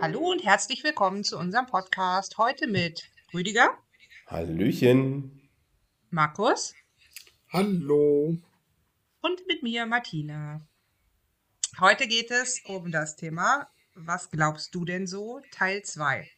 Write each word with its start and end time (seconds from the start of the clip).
Hallo 0.00 0.30
und 0.30 0.44
herzlich 0.44 0.84
willkommen 0.84 1.24
zu 1.24 1.38
unserem 1.38 1.66
Podcast. 1.66 2.36
Heute 2.36 2.66
mit 2.66 3.10
Rüdiger, 3.32 3.78
Hallöchen. 4.26 5.48
Markus 6.10 6.74
Hallo. 7.52 8.36
und 9.22 9.46
mit 9.46 9.62
mir, 9.62 9.86
Martina. 9.86 10.60
Heute 11.80 12.06
geht 12.06 12.30
es 12.30 12.60
um 12.66 12.92
das 12.92 13.16
Thema 13.16 13.68
Was 13.94 14.30
glaubst 14.30 14.74
du 14.74 14.84
denn 14.84 15.06
so? 15.06 15.40
Teil 15.52 15.82
2. 15.82 16.30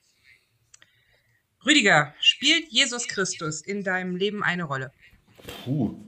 Rüdiger, 1.65 2.15
spielt 2.21 2.69
Jesus 2.69 3.09
Christus 3.09 3.61
in 3.63 3.83
deinem 3.83 4.15
Leben 4.15 4.45
eine 4.45 4.63
Rolle? 4.65 4.93
Puh, 5.65 6.06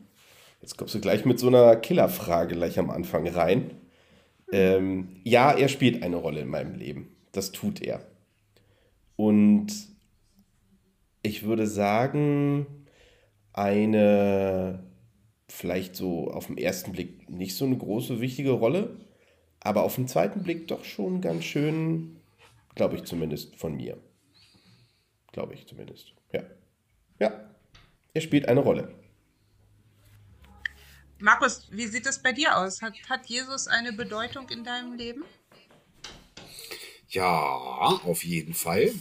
jetzt 0.60 0.76
kommst 0.76 0.94
du 0.94 1.00
gleich 1.00 1.24
mit 1.24 1.38
so 1.38 1.48
einer 1.48 1.76
Killerfrage 1.76 2.54
gleich 2.54 2.78
am 2.78 2.90
Anfang 2.90 3.26
rein. 3.28 3.70
Ähm, 4.52 5.20
ja, 5.24 5.52
er 5.52 5.68
spielt 5.68 6.02
eine 6.02 6.16
Rolle 6.16 6.40
in 6.40 6.48
meinem 6.48 6.74
Leben. 6.74 7.14
Das 7.32 7.52
tut 7.52 7.82
er. 7.82 8.00
Und 9.16 9.68
ich 11.22 11.42
würde 11.42 11.66
sagen, 11.66 12.66
eine 13.52 14.84
vielleicht 15.48 15.96
so 15.96 16.30
auf 16.30 16.46
den 16.46 16.58
ersten 16.58 16.92
Blick 16.92 17.28
nicht 17.30 17.56
so 17.56 17.64
eine 17.64 17.76
große, 17.76 18.20
wichtige 18.20 18.52
Rolle, 18.52 18.96
aber 19.60 19.82
auf 19.82 19.96
den 19.96 20.06
zweiten 20.06 20.42
Blick 20.42 20.68
doch 20.68 20.84
schon 20.84 21.20
ganz 21.20 21.44
schön, 21.44 22.20
glaube 22.74 22.96
ich 22.96 23.04
zumindest 23.04 23.56
von 23.56 23.74
mir. 23.74 23.96
Glaube 25.32 25.54
ich 25.54 25.66
zumindest. 25.66 26.14
Ja. 26.32 26.42
Ja. 27.18 27.50
Er 28.14 28.20
spielt 28.20 28.48
eine 28.48 28.60
Rolle. 28.60 28.94
Markus, 31.20 31.66
wie 31.70 31.86
sieht 31.86 32.06
es 32.06 32.22
bei 32.22 32.32
dir 32.32 32.56
aus? 32.56 32.80
Hat, 32.80 32.94
hat 33.08 33.26
Jesus 33.26 33.66
eine 33.66 33.92
Bedeutung 33.92 34.48
in 34.50 34.62
deinem 34.62 34.94
Leben? 34.94 35.24
Ja, 37.08 37.30
auf 37.34 38.24
jeden 38.24 38.54
Fall. 38.54 38.94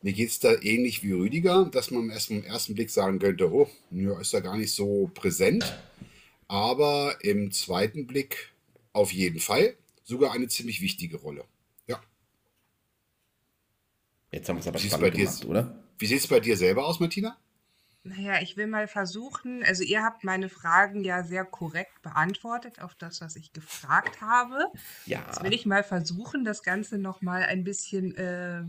Mir 0.00 0.12
geht 0.12 0.30
es 0.30 0.40
da 0.40 0.54
ähnlich 0.60 1.04
wie 1.04 1.12
Rüdiger, 1.12 1.66
dass 1.66 1.92
man 1.92 2.10
erst 2.10 2.30
im 2.30 2.42
ersten 2.42 2.74
Blick 2.74 2.90
sagen 2.90 3.20
könnte, 3.20 3.52
oh, 3.52 3.70
ja, 3.90 4.18
ist 4.20 4.32
ja 4.32 4.40
gar 4.40 4.56
nicht 4.56 4.74
so 4.74 5.10
präsent. 5.14 5.64
Aber 6.48 7.16
im 7.20 7.52
zweiten 7.52 8.06
Blick 8.06 8.52
auf 8.92 9.12
jeden 9.12 9.38
Fall 9.38 9.76
sogar 10.02 10.32
eine 10.32 10.48
ziemlich 10.48 10.80
wichtige 10.80 11.18
Rolle. 11.18 11.44
Ja. 11.86 12.02
Jetzt 14.32 14.48
haben 14.48 14.56
wir 14.56 14.60
es 14.60 14.66
aber 14.66 14.78
spannend 14.80 15.00
bei 15.00 15.10
dir- 15.10 15.26
gemacht, 15.26 15.44
oder? 15.44 15.78
Wie 15.98 16.06
sieht 16.06 16.18
es 16.18 16.26
bei 16.26 16.40
dir 16.40 16.56
selber 16.56 16.86
aus, 16.86 16.98
Martina? 16.98 17.38
Naja, 18.04 18.40
ich 18.42 18.56
will 18.56 18.66
mal 18.66 18.88
versuchen, 18.88 19.62
also 19.62 19.84
ihr 19.84 20.02
habt 20.02 20.24
meine 20.24 20.48
Fragen 20.48 21.04
ja 21.04 21.22
sehr 21.22 21.44
korrekt 21.44 22.02
beantwortet 22.02 22.80
auf 22.80 22.96
das, 22.96 23.20
was 23.20 23.36
ich 23.36 23.52
gefragt 23.52 24.20
habe. 24.20 24.66
Ja. 25.06 25.22
Jetzt 25.26 25.44
will 25.44 25.54
ich 25.54 25.66
mal 25.66 25.84
versuchen, 25.84 26.44
das 26.44 26.64
Ganze 26.64 26.98
nochmal 26.98 27.44
ein 27.44 27.62
bisschen 27.62 28.16
äh, 28.16 28.64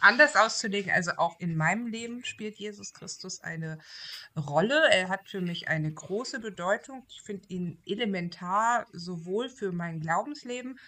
anders 0.00 0.36
auszulegen. 0.36 0.92
Also 0.92 1.12
auch 1.16 1.40
in 1.40 1.56
meinem 1.56 1.86
Leben 1.86 2.22
spielt 2.24 2.56
Jesus 2.56 2.92
Christus 2.92 3.40
eine 3.40 3.78
Rolle. 4.36 4.90
Er 4.90 5.08
hat 5.08 5.26
für 5.28 5.40
mich 5.40 5.68
eine 5.68 5.90
große 5.90 6.40
Bedeutung. 6.40 7.04
Ich 7.08 7.22
finde 7.22 7.48
ihn 7.48 7.78
elementar 7.86 8.86
sowohl 8.92 9.48
für 9.48 9.72
mein 9.72 10.00
Glaubensleben 10.00 10.78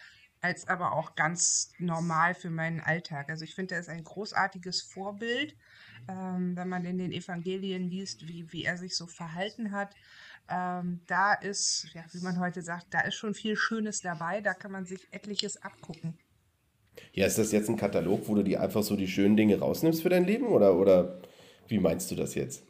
als 0.43 0.69
aber 0.69 0.93
auch 0.93 1.15
ganz 1.15 1.73
normal 1.79 2.35
für 2.35 2.51
meinen 2.51 2.81
Alltag. 2.81 3.31
Also 3.31 3.45
ich 3.45 3.55
finde, 3.55 3.75
er 3.75 3.81
ist 3.81 3.89
ein 3.89 4.05
großartiges 4.05 4.83
Vorbild, 4.83 5.57
ähm, 6.09 6.57
wenn 6.57 6.69
man 6.69 6.85
in 6.85 6.99
den 6.99 7.13
Evangelien 7.13 7.89
liest, 7.89 8.29
wie, 8.29 8.51
wie 8.53 8.65
er 8.65 8.77
sich 8.77 8.95
so 8.97 9.07
verhalten 9.07 9.73
hat. 9.73 9.95
Ähm, 10.49 11.01
da 11.07 11.35
ist, 11.35 11.89
ja, 11.95 12.05
wie 12.13 12.23
man 12.23 12.39
heute 12.39 12.63
sagt, 12.63 12.87
da 12.91 13.01
ist 13.01 13.15
schon 13.15 13.35
viel 13.35 13.57
Schönes 13.57 14.01
dabei. 14.01 14.41
Da 14.41 14.55
kann 14.55 14.73
man 14.73 14.87
sich 14.87 15.09
etliches 15.11 15.63
abgucken. 15.63 16.19
Ja, 17.13 17.27
ist 17.27 17.39
das 17.39 17.53
jetzt 17.53 17.69
ein 17.69 17.77
Katalog, 17.77 18.29
wo 18.29 18.35
du 18.35 18.43
dir 18.43 18.61
einfach 18.61 18.83
so 18.83 18.97
die 18.97 19.09
schönen 19.09 19.37
Dinge 19.37 19.59
rausnimmst 19.59 20.03
für 20.03 20.09
dein 20.09 20.25
Leben? 20.25 20.47
Oder, 20.47 20.77
oder 20.77 21.21
wie 21.69 21.79
meinst 21.79 22.11
du 22.11 22.15
das 22.15 22.35
jetzt? 22.35 22.63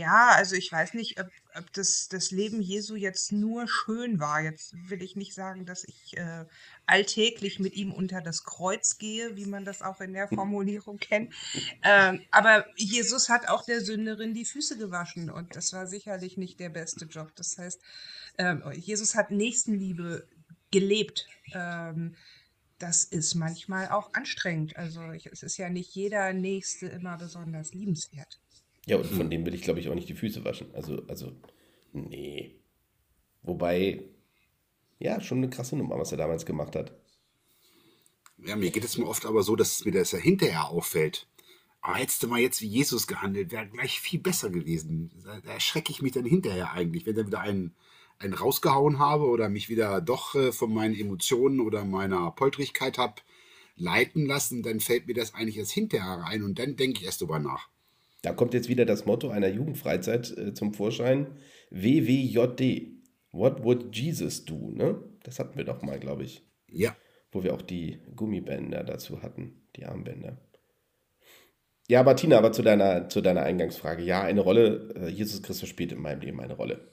Naja, 0.00 0.30
also 0.34 0.56
ich 0.56 0.72
weiß 0.72 0.94
nicht, 0.94 1.20
ob, 1.20 1.28
ob 1.54 1.70
das, 1.74 2.08
das 2.08 2.30
Leben 2.30 2.62
Jesu 2.62 2.94
jetzt 2.94 3.32
nur 3.32 3.68
schön 3.68 4.18
war. 4.18 4.40
Jetzt 4.40 4.72
will 4.88 5.02
ich 5.02 5.14
nicht 5.14 5.34
sagen, 5.34 5.66
dass 5.66 5.84
ich 5.84 6.16
äh, 6.16 6.46
alltäglich 6.86 7.60
mit 7.60 7.74
ihm 7.74 7.92
unter 7.92 8.22
das 8.22 8.44
Kreuz 8.44 8.96
gehe, 8.96 9.36
wie 9.36 9.44
man 9.44 9.66
das 9.66 9.82
auch 9.82 10.00
in 10.00 10.14
der 10.14 10.28
Formulierung 10.28 10.96
kennt. 10.98 11.34
Ähm, 11.82 12.22
aber 12.30 12.64
Jesus 12.76 13.28
hat 13.28 13.48
auch 13.48 13.62
der 13.62 13.82
Sünderin 13.82 14.32
die 14.32 14.46
Füße 14.46 14.78
gewaschen 14.78 15.28
und 15.28 15.54
das 15.54 15.74
war 15.74 15.86
sicherlich 15.86 16.38
nicht 16.38 16.60
der 16.60 16.70
beste 16.70 17.04
Job. 17.04 17.32
Das 17.36 17.58
heißt, 17.58 17.80
ähm, 18.38 18.62
Jesus 18.72 19.14
hat 19.14 19.30
Nächstenliebe 19.30 20.26
gelebt. 20.70 21.28
Ähm, 21.52 22.16
das 22.78 23.04
ist 23.04 23.34
manchmal 23.34 23.90
auch 23.90 24.14
anstrengend. 24.14 24.76
Also 24.78 25.10
ich, 25.12 25.26
es 25.26 25.42
ist 25.42 25.58
ja 25.58 25.68
nicht 25.68 25.94
jeder 25.94 26.32
Nächste 26.32 26.86
immer 26.86 27.18
besonders 27.18 27.74
liebenswert. 27.74 28.40
Ja, 28.90 28.96
und 28.96 29.06
von 29.06 29.30
dem 29.30 29.46
will 29.46 29.54
ich, 29.54 29.62
glaube 29.62 29.78
ich, 29.78 29.88
auch 29.88 29.94
nicht 29.94 30.08
die 30.08 30.16
Füße 30.16 30.44
waschen. 30.44 30.66
Also, 30.74 31.00
also, 31.06 31.30
nee. 31.92 32.56
Wobei, 33.40 34.02
ja, 34.98 35.20
schon 35.20 35.38
eine 35.38 35.48
krasse 35.48 35.76
Nummer, 35.76 35.96
was 35.96 36.10
er 36.10 36.18
damals 36.18 36.44
gemacht 36.44 36.74
hat. 36.74 36.92
Ja, 38.38 38.56
mir 38.56 38.72
geht 38.72 38.82
es 38.82 38.98
mir 38.98 39.06
oft 39.06 39.26
aber 39.26 39.44
so, 39.44 39.54
dass 39.54 39.84
mir 39.84 39.92
das 39.92 40.10
ja 40.10 40.18
hinterher 40.18 40.70
auffällt. 40.70 41.28
Aber 41.80 41.98
hättest 41.98 42.24
du 42.24 42.26
mal 42.26 42.40
jetzt 42.40 42.62
wie 42.62 42.66
Jesus 42.66 43.06
gehandelt, 43.06 43.52
wäre 43.52 43.68
gleich 43.68 44.00
viel 44.00 44.18
besser 44.18 44.50
gewesen. 44.50 45.12
Da, 45.24 45.40
da 45.40 45.52
erschrecke 45.52 45.92
ich 45.92 46.02
mich 46.02 46.10
dann 46.10 46.26
hinterher 46.26 46.72
eigentlich, 46.72 47.06
wenn 47.06 47.16
ich 47.16 47.26
wieder 47.28 47.42
einen, 47.42 47.76
einen 48.18 48.34
rausgehauen 48.34 48.98
habe 48.98 49.28
oder 49.28 49.48
mich 49.48 49.68
wieder 49.68 50.00
doch 50.00 50.34
äh, 50.34 50.50
von 50.50 50.74
meinen 50.74 50.96
Emotionen 50.96 51.60
oder 51.60 51.84
meiner 51.84 52.32
Poltrigkeit 52.32 52.98
habe 52.98 53.22
leiten 53.76 54.26
lassen, 54.26 54.64
dann 54.64 54.80
fällt 54.80 55.06
mir 55.06 55.14
das 55.14 55.32
eigentlich 55.32 55.58
erst 55.58 55.70
hinterher 55.70 56.24
rein 56.24 56.42
und 56.42 56.58
dann 56.58 56.74
denke 56.74 56.98
ich 56.98 57.06
erst 57.06 57.20
drüber 57.20 57.38
nach. 57.38 57.68
Da 58.22 58.32
kommt 58.32 58.54
jetzt 58.54 58.68
wieder 58.68 58.84
das 58.84 59.06
Motto 59.06 59.30
einer 59.30 59.48
Jugendfreizeit 59.48 60.36
äh, 60.36 60.54
zum 60.54 60.74
Vorschein. 60.74 61.38
WWJD. 61.70 62.88
What 63.32 63.64
would 63.64 63.96
Jesus 63.96 64.44
do? 64.44 64.72
Ne? 64.72 65.02
Das 65.22 65.38
hatten 65.38 65.56
wir 65.56 65.64
doch 65.64 65.82
mal, 65.82 65.98
glaube 65.98 66.24
ich. 66.24 66.44
Ja, 66.68 66.96
Wo 67.32 67.42
wir 67.42 67.54
auch 67.54 67.62
die 67.62 68.00
Gummibänder 68.14 68.84
dazu 68.84 69.22
hatten, 69.22 69.62
die 69.76 69.84
Armbänder. 69.84 70.38
Ja, 71.88 72.00
aber 72.00 72.14
Tina, 72.14 72.38
aber 72.38 72.52
zu 72.52 72.62
deiner, 72.62 73.08
zu 73.08 73.20
deiner 73.20 73.42
Eingangsfrage. 73.42 74.04
Ja, 74.04 74.22
eine 74.22 74.40
Rolle, 74.42 74.94
äh, 74.94 75.08
Jesus 75.08 75.42
Christus 75.42 75.68
spielt 75.68 75.92
in 75.92 76.00
meinem 76.00 76.20
Leben 76.20 76.40
eine 76.40 76.54
Rolle. 76.54 76.92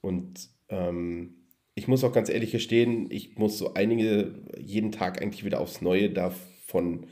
Und 0.00 0.48
ähm, 0.68 1.46
ich 1.74 1.88
muss 1.88 2.04
auch 2.04 2.12
ganz 2.12 2.28
ehrlich 2.28 2.52
gestehen, 2.52 3.10
ich 3.10 3.36
muss 3.36 3.58
so 3.58 3.74
einige 3.74 4.44
jeden 4.58 4.92
Tag 4.92 5.20
eigentlich 5.20 5.44
wieder 5.44 5.60
aufs 5.60 5.80
Neue 5.80 6.10
davon 6.10 7.06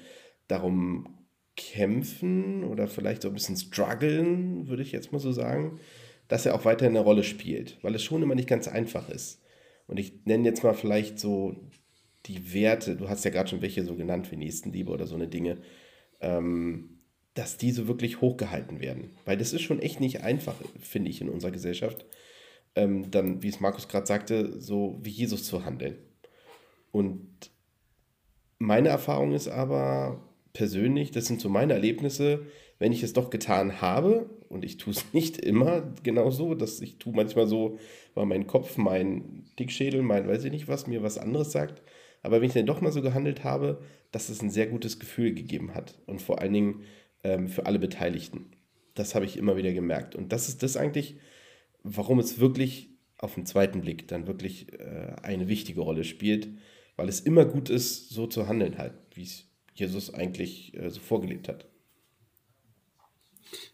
darum 0.47 1.14
kämpfen 1.57 2.65
oder 2.65 2.89
vielleicht 2.89 3.23
so 3.23 3.29
ein 3.29 3.35
bisschen 3.35 3.57
strugglen, 3.57 4.69
würde 4.69 4.83
ich 4.83 4.93
jetzt 4.93 5.13
mal 5.13 5.19
so 5.19 5.33
sagen, 5.33 5.79
dass 6.29 6.47
er 6.47 6.55
auch 6.55 6.65
weiterhin 6.65 6.97
eine 6.97 7.05
Rolle 7.05 7.23
spielt, 7.23 7.79
weil 7.83 7.95
es 7.95 8.03
schon 8.03 8.23
immer 8.23 8.35
nicht 8.35 8.49
ganz 8.49 8.67
einfach 8.69 9.09
ist. 9.09 9.43
Und 9.87 9.99
ich 9.99 10.25
nenne 10.25 10.45
jetzt 10.49 10.65
mal 10.65 10.75
vielleicht 10.75 11.19
so 11.19 11.57
die 12.27 12.55
Werte, 12.55 12.97
du 12.97 13.09
hast 13.09 13.25
ja 13.25 13.31
gerade 13.31 13.51
schon 13.51 13.63
welche 13.63 13.85
so 13.85 13.95
genannt 13.97 14.31
wie 14.33 14.37
Nächstenliebe 14.37 14.91
oder 14.91 15.07
so 15.07 15.15
eine 15.15 15.29
Dinge, 15.29 15.59
ähm, 16.21 17.01
dass 17.35 17.59
diese 17.59 17.87
wirklich 17.87 18.21
hochgehalten 18.21 18.81
werden. 18.81 19.11
Weil 19.25 19.37
das 19.37 19.53
ist 19.53 19.63
schon 19.63 19.81
echt 19.81 20.01
nicht 20.01 20.23
einfach, 20.23 20.55
finde 20.81 21.11
ich, 21.11 21.21
in 21.21 21.29
unserer 21.29 21.51
Gesellschaft, 21.51 22.07
ähm, 22.77 23.11
dann, 23.11 23.43
wie 23.43 23.49
es 23.49 23.61
Markus 23.61 23.89
gerade 23.89 24.07
sagte, 24.07 24.61
so 24.61 24.99
wie 25.03 25.11
Jesus 25.11 25.45
zu 25.45 25.65
handeln. 25.65 25.99
Und 26.93 27.51
meine 28.59 28.89
Erfahrung 28.89 29.33
ist 29.33 29.49
aber 29.49 30.23
persönlich, 30.55 31.11
das 31.11 31.27
sind 31.27 31.43
so 31.43 31.51
meine 31.51 31.75
Erlebnisse, 31.75 32.47
wenn 32.79 32.93
ich 32.93 33.03
es 33.03 33.13
doch 33.13 33.29
getan 33.29 33.83
habe, 33.83 34.31
und 34.49 34.65
ich 34.65 34.79
tue 34.79 34.95
es 34.95 35.05
nicht 35.13 35.39
immer 35.39 35.93
genau 36.03 36.31
so, 36.31 36.55
dass 36.55 36.81
ich 36.81 36.97
tue 36.97 37.15
manchmal 37.15 37.47
so, 37.47 37.79
weil 38.15 38.25
mein 38.25 38.47
Kopf, 38.47 38.79
mein 38.79 39.45
Dickschädel, 39.59 40.01
mein 40.01 40.27
weiß 40.27 40.45
ich 40.45 40.53
nicht 40.53 40.69
was, 40.69 40.87
mir 40.87 41.03
was 41.03 41.19
anderes 41.19 41.53
sagt. 41.53 41.83
Aber 42.23 42.41
wenn 42.41 42.49
ich 42.49 42.55
dann 42.55 42.65
doch 42.65 42.81
mal 42.81 42.93
so 42.93 43.03
gehandelt 43.03 43.45
habe, 43.45 43.83
dass 44.11 44.29
es 44.29 44.41
ein 44.41 44.51
sehr 44.51 44.69
gutes 44.69 44.99
Gefühl 44.99 45.35
gegeben 45.35 45.75
hat. 45.75 45.99
Und 46.07 46.23
vor 46.23 46.41
allen 46.41 46.53
Dingen 46.53 46.83
ähm, 47.25 47.49
für 47.49 47.67
alle 47.67 47.79
Beteiligten. 47.79 48.47
Das 48.95 49.15
habe 49.15 49.25
ich 49.25 49.37
immer 49.37 49.57
wieder 49.57 49.73
gemerkt. 49.73 50.15
Und 50.15 50.33
das 50.33 50.49
ist 50.49 50.63
das 50.63 50.77
eigentlich, 50.77 51.17
warum 51.83 52.21
es 52.21 52.39
wirklich 52.39 52.91
auf 53.19 53.35
den 53.35 53.45
zweiten 53.45 53.81
Blick 53.81 54.07
dann 54.09 54.27
wirklich 54.27 54.73
äh, 54.73 55.17
eine 55.23 55.49
wichtige 55.49 55.81
Rolle 55.81 56.05
spielt, 56.05 56.49
weil 56.97 57.09
es 57.09 57.21
immer 57.21 57.45
gut 57.45 57.71
ist, 57.71 58.11
so 58.11 58.27
zu 58.27 58.47
handeln 58.47 58.79
halt, 58.79 58.95
wie 59.15 59.25
es 59.25 59.51
Jesus 59.75 60.13
eigentlich 60.13 60.75
äh, 60.75 60.91
so 60.91 61.01
vorgelebt 61.01 61.49
hat. 61.49 61.67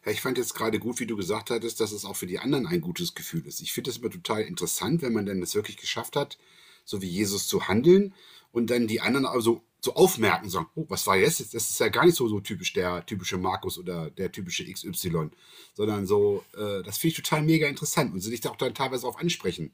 Ja, 0.05 0.13
ich 0.13 0.21
fand 0.21 0.39
jetzt 0.39 0.55
gerade 0.55 0.79
gut, 0.79 1.01
wie 1.01 1.07
du 1.07 1.17
gesagt 1.17 1.51
hattest, 1.51 1.81
dass 1.81 1.93
es 1.93 2.05
auch 2.05 2.17
für 2.17 2.27
die 2.27 2.39
anderen 2.39 2.67
ein 2.67 2.81
gutes 2.81 3.15
Gefühl 3.15 3.47
ist. 3.47 3.61
Ich 3.61 3.73
finde 3.73 3.91
es 3.91 3.99
immer 3.99 4.11
total 4.11 4.43
interessant, 4.43 5.03
wenn 5.03 5.13
man 5.13 5.27
dann 5.27 5.41
das 5.41 5.55
wirklich 5.55 5.77
geschafft 5.77 6.17
hat, 6.17 6.39
so 6.85 7.03
wie 7.03 7.09
Jesus 7.09 7.47
zu 7.47 7.69
handeln 7.69 8.15
und 8.53 8.71
dann 8.71 8.87
die 8.87 9.01
anderen 9.01 9.27
also 9.27 9.63
so 9.83 9.95
aufmerken 9.95 10.51
sagen, 10.51 10.69
oh, 10.75 10.85
was 10.89 11.07
war 11.07 11.17
jetzt? 11.17 11.41
Das 11.41 11.71
ist 11.71 11.81
ja 11.81 11.89
gar 11.89 12.05
nicht 12.05 12.17
so, 12.17 12.29
so 12.29 12.41
typisch 12.41 12.73
der 12.75 13.05
typische 13.07 13.39
Markus 13.39 13.79
oder 13.79 14.11
der 14.11 14.31
typische 14.31 14.71
XY, 14.71 15.31
sondern 15.75 16.07
so, 16.07 16.45
äh, 16.55 16.83
das 16.83 16.99
finde 16.99 17.13
ich 17.13 17.23
total 17.23 17.43
mega 17.43 17.67
interessant 17.67 18.13
und 18.13 18.21
sie 18.21 18.31
sich 18.31 18.41
da 18.41 18.51
auch 18.51 18.57
dann 18.57 18.75
teilweise 18.75 19.07
auf 19.07 19.19
ansprechen. 19.19 19.73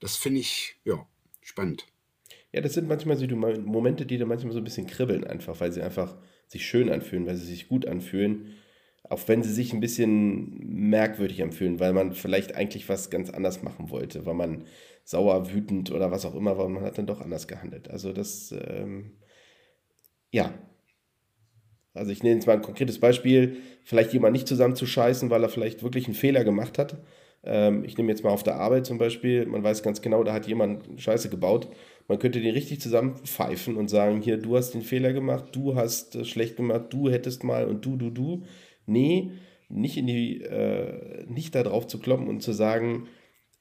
Das 0.00 0.16
finde 0.16 0.40
ich, 0.40 0.76
ja, 0.84 1.06
spannend. 1.42 1.86
Ja, 2.54 2.60
das 2.60 2.74
sind 2.74 2.86
manchmal 2.86 3.16
so 3.16 3.26
die 3.26 3.34
Momente, 3.34 4.06
die 4.06 4.16
da 4.16 4.26
manchmal 4.26 4.52
so 4.52 4.58
ein 4.60 4.64
bisschen 4.64 4.86
kribbeln, 4.86 5.24
einfach, 5.24 5.58
weil 5.58 5.72
sie 5.72 5.82
einfach 5.82 6.14
sich 6.46 6.64
schön 6.64 6.88
anfühlen, 6.88 7.26
weil 7.26 7.34
sie 7.34 7.46
sich 7.46 7.66
gut 7.66 7.84
anfühlen. 7.84 8.52
Auch 9.02 9.26
wenn 9.26 9.42
sie 9.42 9.52
sich 9.52 9.72
ein 9.72 9.80
bisschen 9.80 10.56
merkwürdig 10.88 11.42
anfühlen, 11.42 11.80
weil 11.80 11.92
man 11.92 12.12
vielleicht 12.12 12.54
eigentlich 12.54 12.88
was 12.88 13.10
ganz 13.10 13.28
anders 13.30 13.64
machen 13.64 13.90
wollte, 13.90 14.24
weil 14.24 14.34
man 14.34 14.66
sauer, 15.02 15.52
wütend 15.52 15.90
oder 15.90 16.12
was 16.12 16.24
auch 16.26 16.36
immer 16.36 16.56
war 16.56 16.68
man 16.68 16.84
hat 16.84 16.96
dann 16.96 17.08
doch 17.08 17.20
anders 17.20 17.48
gehandelt. 17.48 17.90
Also 17.90 18.12
das, 18.12 18.52
ähm, 18.52 19.16
ja. 20.30 20.54
Also 21.92 22.12
ich 22.12 22.22
nehme 22.22 22.36
jetzt 22.36 22.46
mal 22.46 22.54
ein 22.54 22.62
konkretes 22.62 23.00
Beispiel, 23.00 23.56
vielleicht 23.84 24.12
jemand 24.12 24.32
nicht 24.32 24.46
zusammenzuscheißen, 24.46 25.28
weil 25.28 25.42
er 25.42 25.48
vielleicht 25.48 25.82
wirklich 25.82 26.06
einen 26.06 26.14
Fehler 26.14 26.44
gemacht 26.44 26.78
hat. 26.78 26.98
Ähm, 27.44 27.84
ich 27.84 27.96
nehme 27.96 28.10
jetzt 28.10 28.24
mal 28.24 28.30
auf 28.30 28.42
der 28.42 28.56
Arbeit 28.56 28.86
zum 28.86 28.98
Beispiel, 28.98 29.46
man 29.46 29.62
weiß 29.62 29.82
ganz 29.82 30.00
genau, 30.02 30.24
da 30.24 30.32
hat 30.32 30.46
jemand 30.46 31.00
Scheiße 31.00 31.28
gebaut. 31.28 31.68
Man 32.06 32.18
könnte 32.18 32.40
den 32.40 32.52
richtig 32.52 32.80
zusammenpfeifen 32.80 33.76
und 33.76 33.88
sagen, 33.88 34.20
hier, 34.20 34.36
du 34.36 34.56
hast 34.56 34.72
den 34.72 34.82
Fehler 34.82 35.12
gemacht, 35.12 35.46
du 35.52 35.74
hast 35.74 36.16
äh, 36.16 36.24
schlecht 36.24 36.56
gemacht, 36.56 36.86
du 36.90 37.10
hättest 37.10 37.44
mal 37.44 37.66
und 37.66 37.84
du, 37.84 37.96
du, 37.96 38.10
du. 38.10 38.42
Nee, 38.86 39.32
nicht 39.68 39.96
in 39.96 40.06
die, 40.06 40.42
äh, 40.42 41.24
nicht 41.26 41.54
da 41.54 41.62
drauf 41.62 41.86
zu 41.86 41.98
kloppen 41.98 42.28
und 42.28 42.42
zu 42.42 42.52
sagen, 42.52 43.08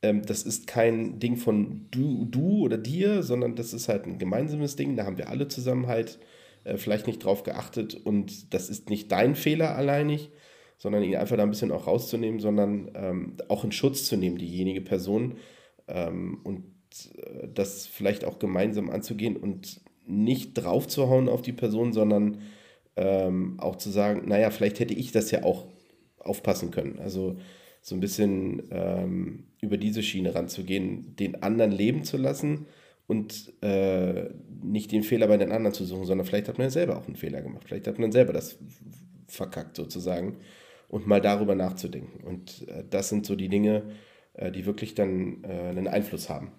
ähm, 0.01 0.21
das 0.25 0.43
ist 0.43 0.67
kein 0.67 1.19
Ding 1.19 1.37
von 1.37 1.87
du, 1.91 2.25
du 2.25 2.63
oder 2.65 2.77
dir, 2.77 3.23
sondern 3.23 3.55
das 3.55 3.73
ist 3.73 3.87
halt 3.87 4.05
ein 4.05 4.19
gemeinsames 4.19 4.75
Ding. 4.75 4.97
Da 4.97 5.05
haben 5.05 5.17
wir 5.17 5.29
alle 5.29 5.47
zusammen 5.47 5.87
halt 5.87 6.19
äh, 6.65 6.77
vielleicht 6.77 7.07
nicht 7.07 7.23
drauf 7.23 7.43
geachtet 7.43 7.95
und 8.05 8.53
das 8.53 8.69
ist 8.69 8.89
nicht 8.89 9.11
dein 9.11 9.35
Fehler 9.35 9.75
alleinig, 9.75 10.31
sondern 10.77 11.03
ihn 11.03 11.15
einfach 11.15 11.37
da 11.37 11.43
ein 11.43 11.49
bisschen 11.49 11.71
auch 11.71 11.87
rauszunehmen, 11.87 12.39
sondern 12.39 12.91
ähm, 12.95 13.37
auch 13.47 13.63
in 13.63 13.71
Schutz 13.71 14.05
zu 14.05 14.17
nehmen, 14.17 14.37
diejenige 14.37 14.81
Person 14.81 15.37
ähm, 15.87 16.41
und 16.43 16.63
das 17.53 17.87
vielleicht 17.87 18.25
auch 18.25 18.39
gemeinsam 18.39 18.89
anzugehen 18.89 19.37
und 19.37 19.81
nicht 20.05 20.53
draufzuhauen 20.53 21.29
auf 21.29 21.41
die 21.41 21.53
Person, 21.53 21.93
sondern 21.93 22.39
ähm, 22.95 23.59
auch 23.59 23.77
zu 23.77 23.89
sagen, 23.89 24.27
naja, 24.27 24.51
vielleicht 24.51 24.79
hätte 24.79 24.93
ich 24.93 25.11
das 25.11 25.31
ja 25.31 25.43
auch 25.43 25.67
aufpassen 26.19 26.71
können. 26.71 26.99
Also 26.99 27.37
so 27.81 27.95
ein 27.95 27.99
bisschen 27.99 28.63
ähm, 28.71 29.45
über 29.61 29.77
diese 29.77 30.03
Schiene 30.03 30.35
ranzugehen, 30.35 31.15
den 31.15 31.43
anderen 31.43 31.71
leben 31.71 32.03
zu 32.03 32.17
lassen 32.17 32.65
und 33.07 33.53
äh, 33.61 34.29
nicht 34.61 34.91
den 34.91 35.03
Fehler 35.03 35.27
bei 35.27 35.37
den 35.37 35.51
anderen 35.51 35.73
zu 35.73 35.83
suchen, 35.83 36.05
sondern 36.05 36.25
vielleicht 36.25 36.47
hat 36.47 36.57
man 36.57 36.67
ja 36.67 36.71
selber 36.71 36.97
auch 36.97 37.07
einen 37.07 37.17
Fehler 37.17 37.41
gemacht. 37.41 37.63
Vielleicht 37.65 37.87
hat 37.87 37.99
man 37.99 38.11
selber 38.11 38.33
das 38.33 38.57
verkackt 39.27 39.75
sozusagen 39.75 40.37
und 40.87 41.07
mal 41.07 41.21
darüber 41.21 41.55
nachzudenken. 41.55 42.23
Und 42.23 42.67
äh, 42.67 42.83
das 42.89 43.09
sind 43.09 43.25
so 43.25 43.35
die 43.35 43.49
Dinge, 43.49 43.83
äh, 44.33 44.51
die 44.51 44.65
wirklich 44.65 44.95
dann 44.95 45.43
äh, 45.43 45.47
einen 45.47 45.87
Einfluss 45.87 46.29
haben. 46.29 46.51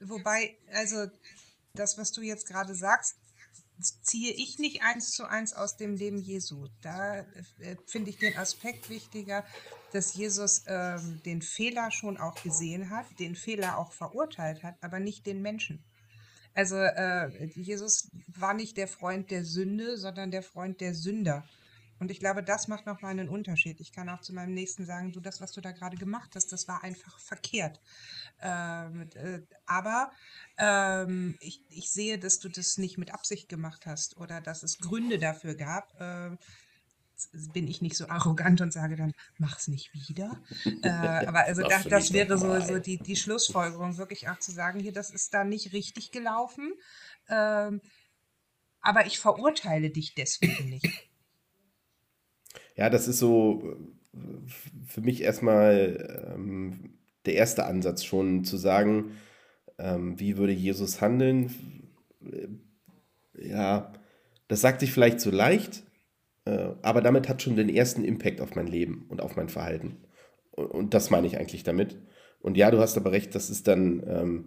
Wobei, 0.00 0.56
also 0.72 1.06
das, 1.74 1.98
was 1.98 2.12
du 2.12 2.22
jetzt 2.22 2.46
gerade 2.46 2.74
sagst, 2.74 3.16
ziehe 3.80 4.32
ich 4.32 4.58
nicht 4.58 4.82
eins 4.82 5.12
zu 5.12 5.24
eins 5.24 5.52
aus 5.52 5.76
dem 5.76 5.94
Leben 5.94 6.18
Jesu. 6.18 6.66
Da 6.82 7.20
äh, 7.60 7.76
finde 7.86 8.10
ich 8.10 8.18
den 8.18 8.36
Aspekt 8.36 8.90
wichtiger, 8.90 9.44
dass 9.92 10.14
Jesus 10.14 10.66
äh, 10.66 10.98
den 11.24 11.42
Fehler 11.42 11.90
schon 11.90 12.18
auch 12.18 12.42
gesehen 12.42 12.90
hat, 12.90 13.06
den 13.18 13.36
Fehler 13.36 13.78
auch 13.78 13.92
verurteilt 13.92 14.62
hat, 14.62 14.76
aber 14.80 14.98
nicht 14.98 15.26
den 15.26 15.42
Menschen. 15.42 15.84
Also 16.54 16.76
äh, 16.76 17.46
Jesus 17.54 18.10
war 18.26 18.52
nicht 18.52 18.76
der 18.76 18.88
Freund 18.88 19.30
der 19.30 19.44
Sünde, 19.44 19.96
sondern 19.96 20.32
der 20.32 20.42
Freund 20.42 20.80
der 20.80 20.94
Sünder. 20.94 21.44
Und 21.98 22.10
ich 22.10 22.20
glaube, 22.20 22.42
das 22.42 22.68
macht 22.68 22.86
nochmal 22.86 23.10
einen 23.10 23.28
Unterschied. 23.28 23.80
Ich 23.80 23.92
kann 23.92 24.08
auch 24.08 24.20
zu 24.20 24.32
meinem 24.32 24.54
Nächsten 24.54 24.84
sagen, 24.86 25.12
du, 25.12 25.20
das, 25.20 25.40
was 25.40 25.52
du 25.52 25.60
da 25.60 25.72
gerade 25.72 25.96
gemacht 25.96 26.30
hast, 26.34 26.52
das 26.52 26.68
war 26.68 26.84
einfach 26.84 27.18
verkehrt. 27.18 27.80
Ähm, 28.40 29.08
äh, 29.14 29.40
aber 29.66 30.10
ähm, 30.58 31.36
ich, 31.40 31.64
ich 31.70 31.90
sehe, 31.90 32.18
dass 32.18 32.38
du 32.38 32.48
das 32.48 32.78
nicht 32.78 32.98
mit 32.98 33.12
Absicht 33.12 33.48
gemacht 33.48 33.86
hast 33.86 34.16
oder 34.16 34.40
dass 34.40 34.62
es 34.62 34.78
Gründe 34.78 35.18
dafür 35.18 35.54
gab. 35.54 36.00
Äh, 36.00 36.36
bin 37.52 37.66
ich 37.66 37.82
nicht 37.82 37.96
so 37.96 38.08
arrogant 38.08 38.60
und 38.60 38.72
sage 38.72 38.94
dann, 38.94 39.12
mach's 39.38 39.66
nicht 39.68 39.92
wieder. 39.92 40.40
Äh, 40.82 41.26
aber 41.26 41.40
also 41.40 41.62
das, 41.68 41.84
das 41.84 42.12
wäre 42.12 42.38
so, 42.38 42.60
so 42.60 42.78
die, 42.78 42.98
die 42.98 43.16
Schlussfolgerung, 43.16 43.96
wirklich 43.96 44.28
auch 44.28 44.38
zu 44.38 44.52
sagen, 44.52 44.78
hier, 44.78 44.92
das 44.92 45.10
ist 45.10 45.34
da 45.34 45.44
nicht 45.44 45.72
richtig 45.72 46.12
gelaufen. 46.12 46.72
Ähm, 47.28 47.80
aber 48.80 49.06
ich 49.06 49.18
verurteile 49.18 49.90
dich 49.90 50.14
deswegen 50.14 50.70
nicht. 50.70 51.07
Ja, 52.78 52.88
das 52.90 53.08
ist 53.08 53.18
so 53.18 53.76
äh, 54.14 54.18
für 54.86 55.00
mich 55.00 55.22
erstmal 55.22 56.32
ähm, 56.32 56.94
der 57.26 57.34
erste 57.34 57.66
Ansatz 57.66 58.04
schon 58.04 58.44
zu 58.44 58.56
sagen, 58.56 59.16
ähm, 59.78 60.18
wie 60.20 60.36
würde 60.38 60.52
Jesus 60.52 61.00
handeln. 61.00 61.50
Ja, 63.34 63.92
das 64.46 64.60
sagt 64.60 64.80
sich 64.80 64.92
vielleicht 64.92 65.20
so 65.20 65.30
leicht, 65.30 65.82
äh, 66.44 66.70
aber 66.82 67.00
damit 67.00 67.28
hat 67.28 67.42
schon 67.42 67.56
den 67.56 67.68
ersten 67.68 68.04
Impact 68.04 68.40
auf 68.40 68.54
mein 68.54 68.68
Leben 68.68 69.06
und 69.08 69.20
auf 69.20 69.34
mein 69.34 69.48
Verhalten. 69.48 69.96
Und, 70.52 70.66
und 70.66 70.94
das 70.94 71.10
meine 71.10 71.26
ich 71.26 71.36
eigentlich 71.36 71.64
damit. 71.64 71.96
Und 72.40 72.56
ja, 72.56 72.70
du 72.70 72.78
hast 72.78 72.96
aber 72.96 73.10
recht, 73.10 73.34
das 73.34 73.50
ist 73.50 73.66
dann, 73.66 74.04
ähm, 74.06 74.44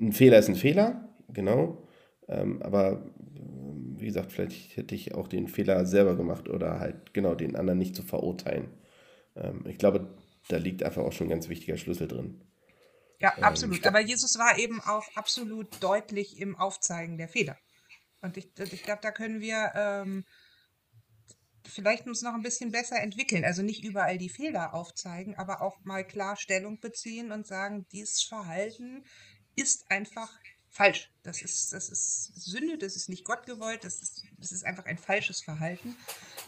ein 0.00 0.12
Fehler 0.12 0.38
ist 0.40 0.48
ein 0.48 0.56
Fehler, 0.56 1.08
genau. 1.32 1.86
Ähm, 2.26 2.60
aber 2.60 3.06
wie 4.00 4.06
gesagt, 4.06 4.32
vielleicht 4.32 4.76
hätte 4.76 4.94
ich 4.94 5.14
auch 5.14 5.28
den 5.28 5.48
Fehler 5.48 5.86
selber 5.86 6.16
gemacht 6.16 6.48
oder 6.48 6.80
halt 6.80 7.14
genau 7.14 7.34
den 7.34 7.56
anderen 7.56 7.78
nicht 7.78 7.94
zu 7.94 8.02
verurteilen. 8.02 8.68
Ähm, 9.36 9.64
ich 9.66 9.78
glaube, 9.78 10.16
da 10.48 10.56
liegt 10.56 10.82
einfach 10.82 11.02
auch 11.02 11.12
schon 11.12 11.26
ein 11.26 11.30
ganz 11.30 11.48
wichtiger 11.48 11.76
Schlüssel 11.76 12.08
drin. 12.08 12.40
Ja, 13.20 13.34
ähm, 13.36 13.44
absolut. 13.44 13.86
Aber 13.86 14.00
Jesus 14.00 14.38
war 14.38 14.58
eben 14.58 14.80
auch 14.80 15.04
absolut 15.14 15.82
deutlich 15.82 16.40
im 16.40 16.56
Aufzeigen 16.56 17.18
der 17.18 17.28
Fehler. 17.28 17.58
Und 18.20 18.36
ich, 18.36 18.50
ich 18.58 18.82
glaube, 18.82 19.00
da 19.02 19.10
können 19.10 19.40
wir 19.40 19.72
ähm, 19.74 20.24
vielleicht 21.66 22.06
uns 22.06 22.22
noch 22.22 22.34
ein 22.34 22.42
bisschen 22.42 22.72
besser 22.72 23.00
entwickeln. 23.00 23.44
Also 23.44 23.62
nicht 23.62 23.84
überall 23.84 24.18
die 24.18 24.28
Fehler 24.28 24.74
aufzeigen, 24.74 25.36
aber 25.36 25.62
auch 25.62 25.78
mal 25.84 26.04
klar 26.04 26.36
Stellung 26.36 26.80
beziehen 26.80 27.32
und 27.32 27.46
sagen, 27.46 27.86
dieses 27.92 28.22
Verhalten 28.22 29.04
ist 29.56 29.90
einfach 29.90 30.32
falsch. 30.70 31.10
Das 31.22 31.42
ist, 31.42 31.72
das 31.72 31.88
ist 31.88 32.34
Sünde, 32.36 32.78
das 32.78 32.96
ist 32.96 33.08
nicht 33.08 33.24
Gott 33.24 33.46
gewollt, 33.46 33.84
das 33.84 34.00
ist, 34.00 34.24
das 34.38 34.52
ist 34.52 34.64
einfach 34.64 34.86
ein 34.86 34.98
falsches 34.98 35.40
Verhalten. 35.40 35.96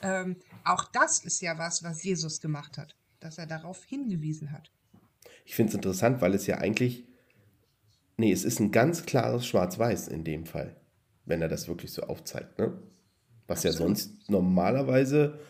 Ähm, 0.03 0.37
auch 0.65 0.85
das 0.85 1.25
ist 1.25 1.41
ja 1.41 1.59
was, 1.59 1.83
was 1.83 2.03
Jesus 2.03 2.41
gemacht 2.41 2.79
hat, 2.79 2.97
dass 3.21 3.39
er 3.39 3.47
darauf 3.47 3.85
hingewiesen 3.85 4.53
hat. 4.53 4.71
Ich 5.45 5.55
finde 5.55 5.71
es 5.71 5.75
interessant, 5.75 6.21
weil 6.21 6.35
es 6.35 6.47
ja 6.47 6.59
eigentlich, 6.59 7.05
nee, 8.17 8.33
es 8.33 8.45
ist 8.45 8.61
ein 8.61 8.71
ganz 8.71 9.05
klares 9.05 9.47
Schwarz-Weiß 9.47 10.09
in 10.09 10.25
dem 10.25 10.47
Fall, 10.47 10.81
wenn 11.25 11.43
er 11.43 11.49
das 11.49 11.69
wirklich 11.69 11.93
so 11.93 12.03
aufzeigt, 12.03 12.59
ne? 12.59 12.81
Was 13.47 13.67
Absolut. 13.67 13.75
ja 13.75 13.87
sonst 13.87 14.31
normalerweise, 14.31 15.41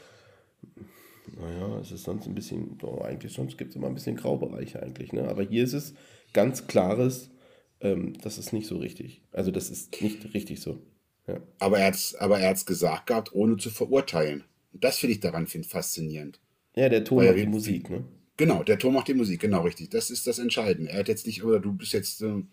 naja, 1.36 1.78
es 1.80 1.92
ist 1.92 2.04
sonst 2.04 2.26
ein 2.26 2.34
bisschen, 2.34 2.78
oh, 2.82 3.02
eigentlich 3.02 3.32
sonst 3.32 3.58
gibt 3.58 3.70
es 3.70 3.76
immer 3.76 3.88
ein 3.88 3.94
bisschen 3.94 4.16
Graubereiche 4.16 4.82
eigentlich, 4.82 5.12
ne? 5.12 5.28
Aber 5.28 5.42
hier 5.42 5.64
ist 5.64 5.74
es 5.74 5.94
ganz 6.32 6.66
klares, 6.66 7.30
ähm, 7.80 8.14
das 8.20 8.38
ist 8.38 8.52
nicht 8.52 8.66
so 8.66 8.78
richtig. 8.78 9.22
Also 9.32 9.50
das 9.50 9.70
ist 9.70 10.00
nicht 10.02 10.34
richtig 10.34 10.60
so. 10.60 10.80
Ja. 11.26 11.40
Aber 11.58 11.78
er 11.78 11.86
hat 11.86 12.56
es 12.56 12.66
gesagt 12.66 13.06
gehabt, 13.06 13.32
ohne 13.32 13.56
zu 13.56 13.70
verurteilen. 13.70 14.44
das 14.72 14.98
finde 14.98 15.14
ich 15.14 15.20
daran 15.20 15.46
find 15.46 15.66
faszinierend. 15.66 16.40
Ja, 16.74 16.88
der 16.88 17.04
Ton 17.04 17.24
macht 17.24 17.36
die 17.36 17.46
Musik, 17.46 17.90
ne? 17.90 18.04
Genau, 18.36 18.62
der 18.62 18.78
Ton 18.78 18.94
macht 18.94 19.08
die 19.08 19.14
Musik, 19.14 19.40
genau 19.40 19.62
richtig. 19.62 19.90
Das 19.90 20.10
ist 20.10 20.26
das 20.26 20.38
Entscheidende. 20.38 20.90
Er 20.90 21.00
hat 21.00 21.08
jetzt 21.08 21.26
nicht, 21.26 21.44
oder 21.44 21.60
du 21.60 21.72
bist 21.72 21.92
jetzt, 21.92 22.22
äh, 22.22 22.26
du 22.26 22.46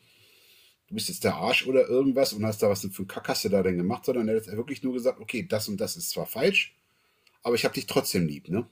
bist 0.89 1.07
jetzt 1.07 1.23
der 1.23 1.35
Arsch 1.35 1.65
oder 1.65 1.87
irgendwas 1.87 2.33
und 2.33 2.45
hast 2.45 2.61
da 2.61 2.69
was 2.69 2.81
für 2.81 2.87
einen 2.97 3.07
Kack 3.07 3.27
hast 3.29 3.45
du 3.45 3.49
da 3.49 3.63
denn 3.63 3.77
gemacht, 3.77 4.05
sondern 4.05 4.27
er 4.27 4.35
hat 4.35 4.47
wirklich 4.47 4.83
nur 4.83 4.93
gesagt, 4.93 5.19
okay, 5.19 5.45
das 5.47 5.69
und 5.69 5.79
das 5.79 5.95
ist 5.95 6.09
zwar 6.09 6.25
falsch, 6.25 6.75
aber 7.43 7.55
ich 7.55 7.63
habe 7.63 7.75
dich 7.75 7.85
trotzdem 7.85 8.27
lieb, 8.27 8.49
ne? 8.49 8.67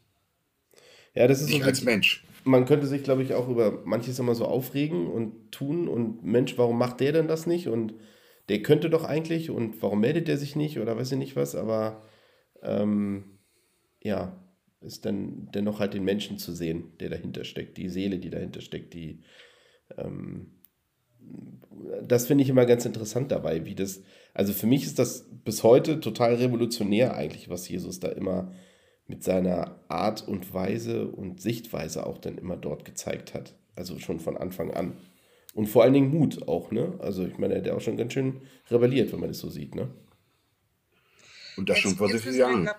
Ja, 1.14 1.28
das 1.28 1.42
ist 1.42 1.50
ich 1.50 1.60
so 1.60 1.64
als 1.64 1.84
Mensch 1.84 2.26
man 2.46 2.66
könnte 2.66 2.88
sich, 2.88 3.04
glaube 3.04 3.24
ich, 3.24 3.34
auch 3.34 3.50
über 3.50 3.82
manches 3.86 4.20
immer 4.20 4.36
so 4.36 4.46
aufregen 4.46 5.08
und 5.08 5.52
tun 5.52 5.88
und 5.88 6.24
Mensch, 6.24 6.58
warum 6.58 6.78
macht 6.78 7.00
der 7.00 7.12
denn 7.12 7.28
das 7.28 7.48
nicht? 7.48 7.68
Und 7.68 7.96
der 8.50 8.62
könnte 8.62 8.90
doch 8.90 9.04
eigentlich 9.04 9.50
und 9.50 9.82
warum 9.82 10.00
meldet 10.00 10.28
der 10.28 10.38
sich 10.38 10.56
nicht 10.56 10.80
oder 10.80 10.96
weiß 10.96 11.12
ich 11.12 11.18
nicht 11.18 11.36
was, 11.36 11.56
aber 11.56 12.04
ähm, 12.62 13.40
ja, 14.02 14.40
ist 14.82 15.06
dann 15.06 15.50
dennoch 15.54 15.80
halt 15.80 15.96
den 15.96 16.04
Menschen 16.04 16.38
zu 16.38 16.54
sehen, 16.54 16.94
der 17.00 17.10
dahinter 17.10 17.44
steckt, 17.44 17.78
die 17.78 17.90
Seele, 17.90 18.20
die 18.20 18.30
dahinter 18.30 18.62
steckt, 18.62 18.94
die 18.94 19.24
ähm, 19.98 20.52
das 22.04 22.28
finde 22.28 22.44
ich 22.44 22.50
immer 22.50 22.66
ganz 22.66 22.86
interessant 22.86 23.32
dabei, 23.32 23.66
wie 23.66 23.75
das, 23.75 24.04
also 24.34 24.54
für 24.54 24.68
mich 24.68 24.86
ist 24.86 25.00
das 25.00 25.28
bis 25.44 25.64
heute 25.64 26.00
total 26.00 26.36
revolutionär 26.36 27.16
eigentlich, 27.16 27.50
was 27.50 27.68
Jesus 27.68 28.00
da 28.00 28.10
immer 28.10 28.54
mit 29.08 29.24
seiner 29.24 29.80
Art 29.88 30.28
und 30.28 30.54
Weise 30.54 31.08
und 31.08 31.42
Sichtweise 31.42 32.06
auch 32.06 32.18
dann 32.18 32.38
immer 32.38 32.58
dort 32.58 32.86
gezeigt 32.86 33.34
hat. 33.34 33.56
Also 33.76 34.00
schon 34.00 34.20
von 34.20 34.38
Anfang 34.38 34.72
an. 34.72 34.98
Und 35.54 35.68
vor 35.68 35.84
allen 35.84 35.94
Dingen 35.94 36.10
Mut 36.12 36.48
auch, 36.48 36.72
ne? 36.72 36.98
Also 37.00 37.26
ich 37.26 37.38
meine, 37.38 37.62
der 37.62 37.72
hat 37.74 37.80
auch 37.80 37.84
schon 37.84 37.98
ganz 37.98 38.14
schön 38.14 38.42
rebelliert, 38.70 39.12
wenn 39.14 39.20
man 39.20 39.30
das 39.30 39.40
so 39.40 39.50
sieht, 39.50 39.76
ne? 39.76 39.90
Und 41.56 41.70
das 41.70 41.78
Jetzt, 41.78 41.84
schon 41.84 41.96
vor 41.96 42.10
so 42.10 42.18
vielen 42.18 42.36
Jahren. 42.36 42.70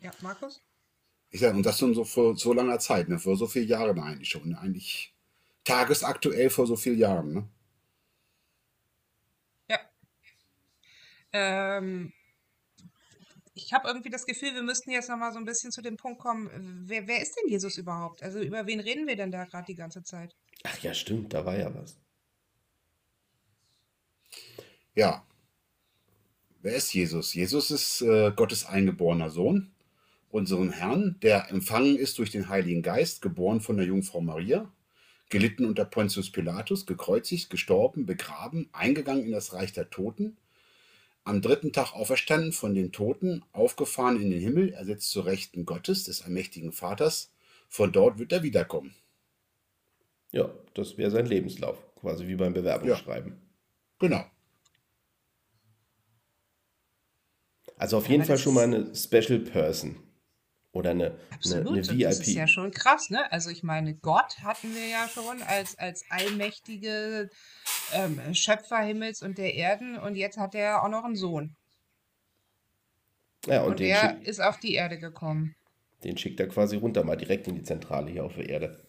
ja, 0.00 0.10
Markus? 0.20 0.62
Ich 1.30 1.40
sag, 1.40 1.54
und 1.54 1.64
das 1.64 1.78
schon 1.78 1.94
so 1.94 2.04
vor 2.04 2.36
so 2.36 2.52
langer 2.52 2.78
Zeit, 2.78 3.08
ne? 3.08 3.18
Vor 3.18 3.36
so 3.36 3.46
vielen 3.46 3.68
Jahren 3.68 3.98
eigentlich 3.98 4.28
schon. 4.28 4.48
Ne? 4.50 4.58
Eigentlich 4.58 5.14
tagesaktuell 5.64 6.50
vor 6.50 6.66
so 6.66 6.76
vielen 6.76 6.98
Jahren, 6.98 7.32
ne? 7.32 7.48
Ja. 9.68 9.78
Ähm, 11.32 12.12
ich 13.64 13.72
habe 13.72 13.88
irgendwie 13.88 14.10
das 14.10 14.26
Gefühl, 14.26 14.54
wir 14.54 14.62
müssten 14.62 14.90
jetzt 14.90 15.08
nochmal 15.08 15.32
so 15.32 15.38
ein 15.38 15.44
bisschen 15.44 15.70
zu 15.70 15.82
dem 15.82 15.96
Punkt 15.96 16.20
kommen, 16.20 16.84
wer, 16.86 17.06
wer 17.06 17.20
ist 17.20 17.34
denn 17.36 17.48
Jesus 17.48 17.78
überhaupt? 17.78 18.22
Also 18.22 18.40
über 18.40 18.66
wen 18.66 18.80
reden 18.80 19.06
wir 19.06 19.16
denn 19.16 19.30
da 19.30 19.44
gerade 19.44 19.66
die 19.66 19.74
ganze 19.74 20.02
Zeit? 20.02 20.34
Ach 20.64 20.78
ja, 20.80 20.94
stimmt, 20.94 21.32
da 21.32 21.44
war 21.44 21.56
ja 21.56 21.74
was. 21.74 21.96
Ja. 24.94 25.24
Wer 26.62 26.74
ist 26.74 26.92
Jesus? 26.92 27.32
Jesus 27.32 27.70
ist 27.70 28.02
äh, 28.02 28.32
Gottes 28.36 28.66
eingeborener 28.66 29.30
Sohn, 29.30 29.72
unserem 30.30 30.70
Herrn, 30.70 31.16
der 31.22 31.50
empfangen 31.50 31.96
ist 31.96 32.18
durch 32.18 32.30
den 32.30 32.48
Heiligen 32.48 32.82
Geist, 32.82 33.22
geboren 33.22 33.60
von 33.60 33.78
der 33.78 33.86
Jungfrau 33.86 34.20
Maria, 34.20 34.70
gelitten 35.30 35.64
unter 35.64 35.86
Pontius 35.86 36.30
Pilatus, 36.30 36.84
gekreuzigt, 36.84 37.48
gestorben, 37.48 38.04
begraben, 38.04 38.68
eingegangen 38.72 39.24
in 39.24 39.32
das 39.32 39.54
Reich 39.54 39.72
der 39.72 39.88
Toten, 39.88 40.36
am 41.24 41.42
dritten 41.42 41.72
Tag 41.72 41.92
auferstanden 41.94 42.52
von 42.52 42.74
den 42.74 42.92
Toten, 42.92 43.42
aufgefahren 43.52 44.20
in 44.20 44.30
den 44.30 44.40
Himmel, 44.40 44.70
er 44.74 44.84
sitzt 44.84 45.10
zur 45.10 45.26
Rechten 45.26 45.64
Gottes, 45.66 46.04
des 46.04 46.22
allmächtigen 46.22 46.72
Vaters, 46.72 47.32
von 47.68 47.92
dort 47.92 48.18
wird 48.18 48.32
er 48.32 48.42
wiederkommen. 48.42 48.94
Ja, 50.32 50.50
das 50.74 50.98
wäre 50.98 51.12
sein 51.12 51.26
Lebenslauf, 51.26 51.94
quasi 51.94 52.26
wie 52.26 52.34
beim 52.34 52.52
Ja, 52.80 53.00
Bewerbungsschreiben. 53.02 53.38
genau. 54.00 54.30
Also 57.76 57.96
auf 57.96 58.08
Ja, 58.08 58.08
jeden 58.08 58.22
aber 58.22 58.24
Fall 58.24 58.38
schon 58.38 58.54
mal 58.54 58.62
eine 58.62 58.94
Special 58.94 59.40
Person 59.40 59.96
oder 60.72 60.90
eine, 60.90 61.04
eine, 61.06 61.14
eine 61.14 61.32
absolut, 61.34 61.66
und 61.66 61.76
das 62.00 62.20
ist 62.20 62.32
ja 62.34 62.46
VIP. 62.46 62.48
schon 62.48 62.70
krass, 62.70 63.10
ne? 63.10 63.30
Also 63.32 63.50
ich 63.50 63.62
meine, 63.62 63.94
Gott 63.96 64.38
hatten 64.42 64.74
wir 64.74 64.86
ja 64.86 65.08
schon 65.08 65.42
als, 65.42 65.76
als 65.78 66.04
allmächtige 66.10 67.30
ähm, 67.92 68.34
Schöpfer 68.34 68.78
Himmels 68.78 69.22
und 69.22 69.38
der 69.38 69.54
Erden 69.54 69.98
und 69.98 70.14
jetzt 70.16 70.38
hat 70.38 70.54
er 70.54 70.62
ja 70.62 70.82
auch 70.82 70.88
noch 70.88 71.04
einen 71.04 71.16
Sohn. 71.16 71.56
Ja, 73.46 73.62
und 73.64 73.80
Und 73.80 73.80
der 73.80 73.96
schick, 73.96 74.26
ist 74.26 74.40
auf 74.40 74.58
die 74.58 74.74
Erde 74.74 74.98
gekommen. 74.98 75.54
den 76.04 76.16
schickt 76.18 76.40
er 76.40 76.48
quasi 76.48 76.76
runter, 76.76 77.04
mal 77.04 77.16
direkt 77.16 77.48
in 77.48 77.54
die 77.54 77.62
Zentrale 77.62 78.10
hier 78.10 78.24
auf 78.24 78.34
der 78.34 78.48
Erde. 78.48 78.86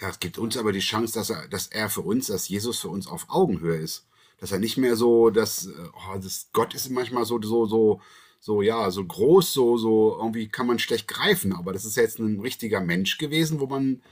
Ja, 0.00 0.08
es 0.10 0.20
gibt 0.20 0.38
uns 0.38 0.56
aber 0.56 0.72
die 0.72 0.80
Chance, 0.80 1.14
dass 1.14 1.30
er, 1.30 1.48
dass 1.48 1.66
er 1.68 1.88
für 1.90 2.02
uns, 2.02 2.26
dass 2.28 2.48
Jesus 2.48 2.80
für 2.80 2.88
uns 2.88 3.06
auf 3.06 3.26
Augenhöhe 3.28 3.76
ist. 3.76 4.06
Dass 4.38 4.52
er 4.52 4.58
nicht 4.58 4.76
mehr 4.76 4.96
so, 4.96 5.30
dass, 5.30 5.66
äh, 5.66 5.70
oh, 5.92 6.18
das 6.18 6.50
Gott 6.52 6.74
ist 6.74 6.90
manchmal 6.90 7.24
so, 7.24 7.40
so, 7.42 7.66
so, 7.66 8.00
so, 8.44 8.60
ja, 8.60 8.90
so 8.90 9.02
groß, 9.02 9.54
so, 9.54 9.78
so, 9.78 10.18
irgendwie 10.18 10.48
kann 10.48 10.66
man 10.66 10.78
schlecht 10.78 11.08
greifen. 11.08 11.54
Aber 11.54 11.72
das 11.72 11.86
ist 11.86 11.96
ja 11.96 12.02
jetzt 12.02 12.18
ein 12.18 12.40
richtiger 12.40 12.82
Mensch 12.82 13.16
gewesen, 13.16 13.58
wo 13.58 13.64
man 13.64 14.02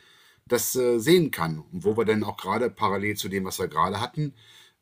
das 0.47 0.75
äh, 0.75 0.99
sehen 0.99 1.31
kann. 1.31 1.63
Und 1.71 1.85
wo 1.85 1.99
wir 1.99 2.07
dann 2.07 2.25
auch 2.25 2.39
gerade 2.39 2.71
parallel 2.71 3.15
zu 3.15 3.29
dem, 3.29 3.45
was 3.45 3.59
wir 3.59 3.69
gerade 3.69 4.01
hatten, 4.01 4.33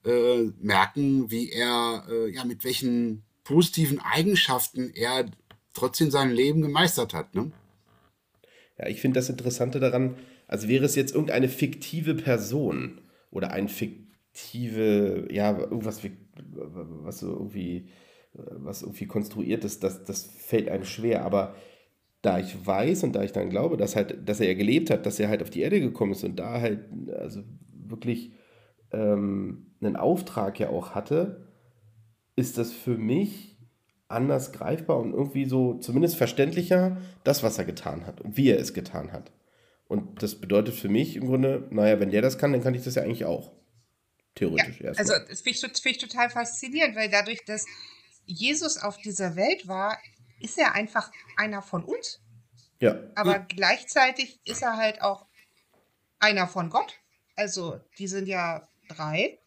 äh, 0.05 0.43
merken, 0.61 1.33
wie 1.33 1.51
er, 1.51 2.05
äh, 2.09 2.33
ja, 2.33 2.45
mit 2.45 2.63
welchen 2.63 3.25
positiven 3.43 3.99
Eigenschaften 3.99 4.93
er 4.95 5.29
trotzdem 5.75 6.13
sein 6.13 6.31
Leben 6.31 6.63
gemeistert 6.63 7.13
hat, 7.13 7.35
ne? 7.35 7.51
Ja, 8.79 8.87
ich 8.87 9.01
finde 9.01 9.19
das 9.19 9.31
Interessante 9.31 9.81
daran, 9.81 10.15
also 10.47 10.69
wäre 10.69 10.85
es 10.85 10.95
jetzt 10.95 11.13
irgendeine 11.13 11.49
fiktive 11.49 12.15
Person 12.15 13.01
oder 13.33 13.51
ein 13.51 13.69
fiktive, 13.69 15.27
ja, 15.29 15.59
irgendwas, 15.59 16.03
was 16.37 17.19
so 17.19 17.33
irgendwie, 17.33 17.89
was 18.33 18.83
irgendwie 18.83 19.07
konstruiert 19.07 19.65
ist, 19.65 19.83
das, 19.83 20.05
das 20.05 20.27
fällt 20.27 20.69
einem 20.69 20.85
schwer. 20.85 21.25
Aber 21.25 21.55
da 22.23 22.39
ich 22.39 22.67
weiß 22.67 23.05
und 23.05 23.15
da 23.15 23.23
ich 23.23 23.33
dann 23.33 23.51
glaube, 23.51 23.77
dass 23.77 23.97
halt, 23.97 24.29
dass 24.29 24.41
er 24.41 24.49
ja 24.49 24.55
gelebt 24.55 24.91
hat, 24.91 25.07
dass 25.07 25.19
er 25.19 25.29
halt 25.29 25.43
auf 25.43 25.51
die 25.51 25.63
Erde 25.63 25.81
gekommen 25.81 26.13
ist 26.13 26.25
und 26.25 26.37
da 26.37 26.61
halt, 26.61 26.85
also 27.17 27.43
wirklich 27.73 28.33
ähm, 28.93 29.73
einen 29.81 29.97
Auftrag 29.97 30.61
ja 30.61 30.69
auch 30.69 30.95
hatte, 30.95 31.49
ist 32.37 32.59
das 32.59 32.73
für 32.73 32.97
mich 32.97 33.57
anders 34.09 34.53
greifbar 34.53 34.99
und 34.99 35.13
irgendwie 35.13 35.45
so 35.45 35.75
zumindest 35.75 36.17
verständlicher, 36.17 36.99
das, 37.25 37.43
was 37.43 37.59
er 37.59 37.65
getan 37.65 38.07
hat 38.07 38.21
und 38.21 38.37
wie 38.37 38.51
er 38.51 38.59
es 38.59 38.75
getan 38.75 39.13
hat. 39.13 39.31
Und 39.87 40.23
das 40.23 40.37
bedeutet 40.37 40.75
für 40.75 40.89
mich 40.89 41.17
im 41.17 41.27
Grunde, 41.27 41.67
naja, 41.71 42.01
wenn 42.01 42.11
der 42.11 42.23
das 42.23 42.39
kann, 42.39 42.53
dann 42.53 42.63
kann 42.63 42.75
ich 42.75 42.85
das 42.85 42.97
ja 42.97 43.03
eigentlich 43.03 43.25
auch. 43.25 43.49
Ja, 43.49 43.55
Theoretisch 44.37 44.85
also 44.85 45.13
erstmal. 45.13 45.27
das 45.29 45.41
finde 45.41 45.59
ich, 45.59 45.83
finde 45.83 45.91
ich 45.91 45.99
total 45.99 46.31
faszinierend, 46.31 46.97
weil 46.97 47.11
dadurch, 47.11 47.45
dass 47.45 47.67
Jesus 48.31 48.79
auf 48.79 48.99
dieser 48.99 49.37
Welt 49.37 49.67
war, 49.69 49.99
ist 50.41 50.59
er 50.59 50.75
einfach 50.75 51.11
einer 51.37 51.63
von 51.63 51.85
uns. 51.85 52.21
Ja, 52.81 52.99
Aber 53.15 53.41
gleichzeitig 53.41 54.41
ist 54.45 54.63
er 54.63 54.77
halt 54.77 55.03
auch 55.03 55.27
einer 56.19 56.47
von 56.47 56.71
Gott. 56.71 56.99
Also 57.37 57.81
die 57.99 58.09
sind 58.09 58.27
ja 58.27 58.67
drei 58.89 59.39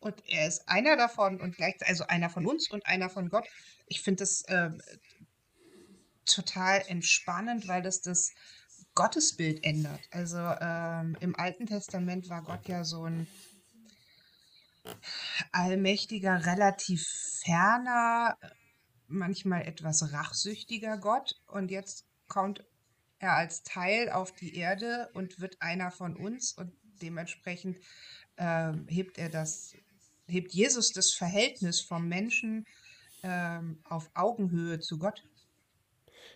und 0.00 0.22
er 0.26 0.46
ist 0.46 0.68
einer 0.68 0.96
davon 0.96 1.40
und 1.40 1.56
gleichzeitig, 1.56 1.88
also 1.88 2.06
einer 2.06 2.28
von 2.28 2.46
uns 2.46 2.70
und 2.70 2.86
einer 2.86 3.08
von 3.08 3.28
Gott. 3.28 3.46
Ich 3.86 4.02
finde 4.02 4.22
das 4.22 4.44
ähm, 4.48 4.82
total 6.24 6.82
entspannend, 6.86 7.68
weil 7.68 7.82
das 7.82 8.02
das 8.02 8.32
Gottesbild 8.94 9.64
ändert. 9.64 10.00
Also 10.10 10.38
ähm, 10.38 11.16
im 11.20 11.34
Alten 11.36 11.66
Testament 11.66 12.28
war 12.28 12.42
Gott 12.42 12.68
ja 12.68 12.84
so 12.84 13.04
ein 13.04 13.26
allmächtiger, 15.52 16.46
relativ 16.46 17.06
ferner, 17.44 18.36
manchmal 19.06 19.62
etwas 19.62 20.12
rachsüchtiger 20.12 20.98
Gott. 20.98 21.40
Und 21.46 21.70
jetzt 21.70 22.06
kommt 22.28 22.64
er 23.18 23.36
als 23.36 23.62
Teil 23.62 24.10
auf 24.10 24.32
die 24.32 24.56
Erde 24.56 25.08
und 25.14 25.40
wird 25.40 25.60
einer 25.60 25.90
von 25.90 26.16
uns 26.16 26.52
und 26.52 26.72
dementsprechend 27.00 27.78
ähm, 28.36 28.86
hebt 28.88 29.18
er 29.18 29.28
das, 29.28 29.74
hebt 30.26 30.52
Jesus 30.52 30.92
das 30.92 31.12
Verhältnis 31.12 31.80
vom 31.80 32.08
Menschen 32.08 32.66
ähm, 33.22 33.78
auf 33.84 34.10
Augenhöhe 34.14 34.80
zu 34.80 34.98
Gott. 34.98 35.22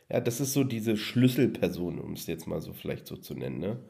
ja, 0.09 0.21
das 0.21 0.41
ist 0.41 0.53
so 0.53 0.63
diese 0.63 0.97
Schlüsselperson, 0.97 1.99
um 1.99 2.13
es 2.13 2.27
jetzt 2.27 2.47
mal 2.47 2.61
so 2.61 2.73
vielleicht 2.73 3.07
so 3.07 3.17
zu 3.17 3.35
nennen. 3.35 3.59
Ne? 3.59 3.85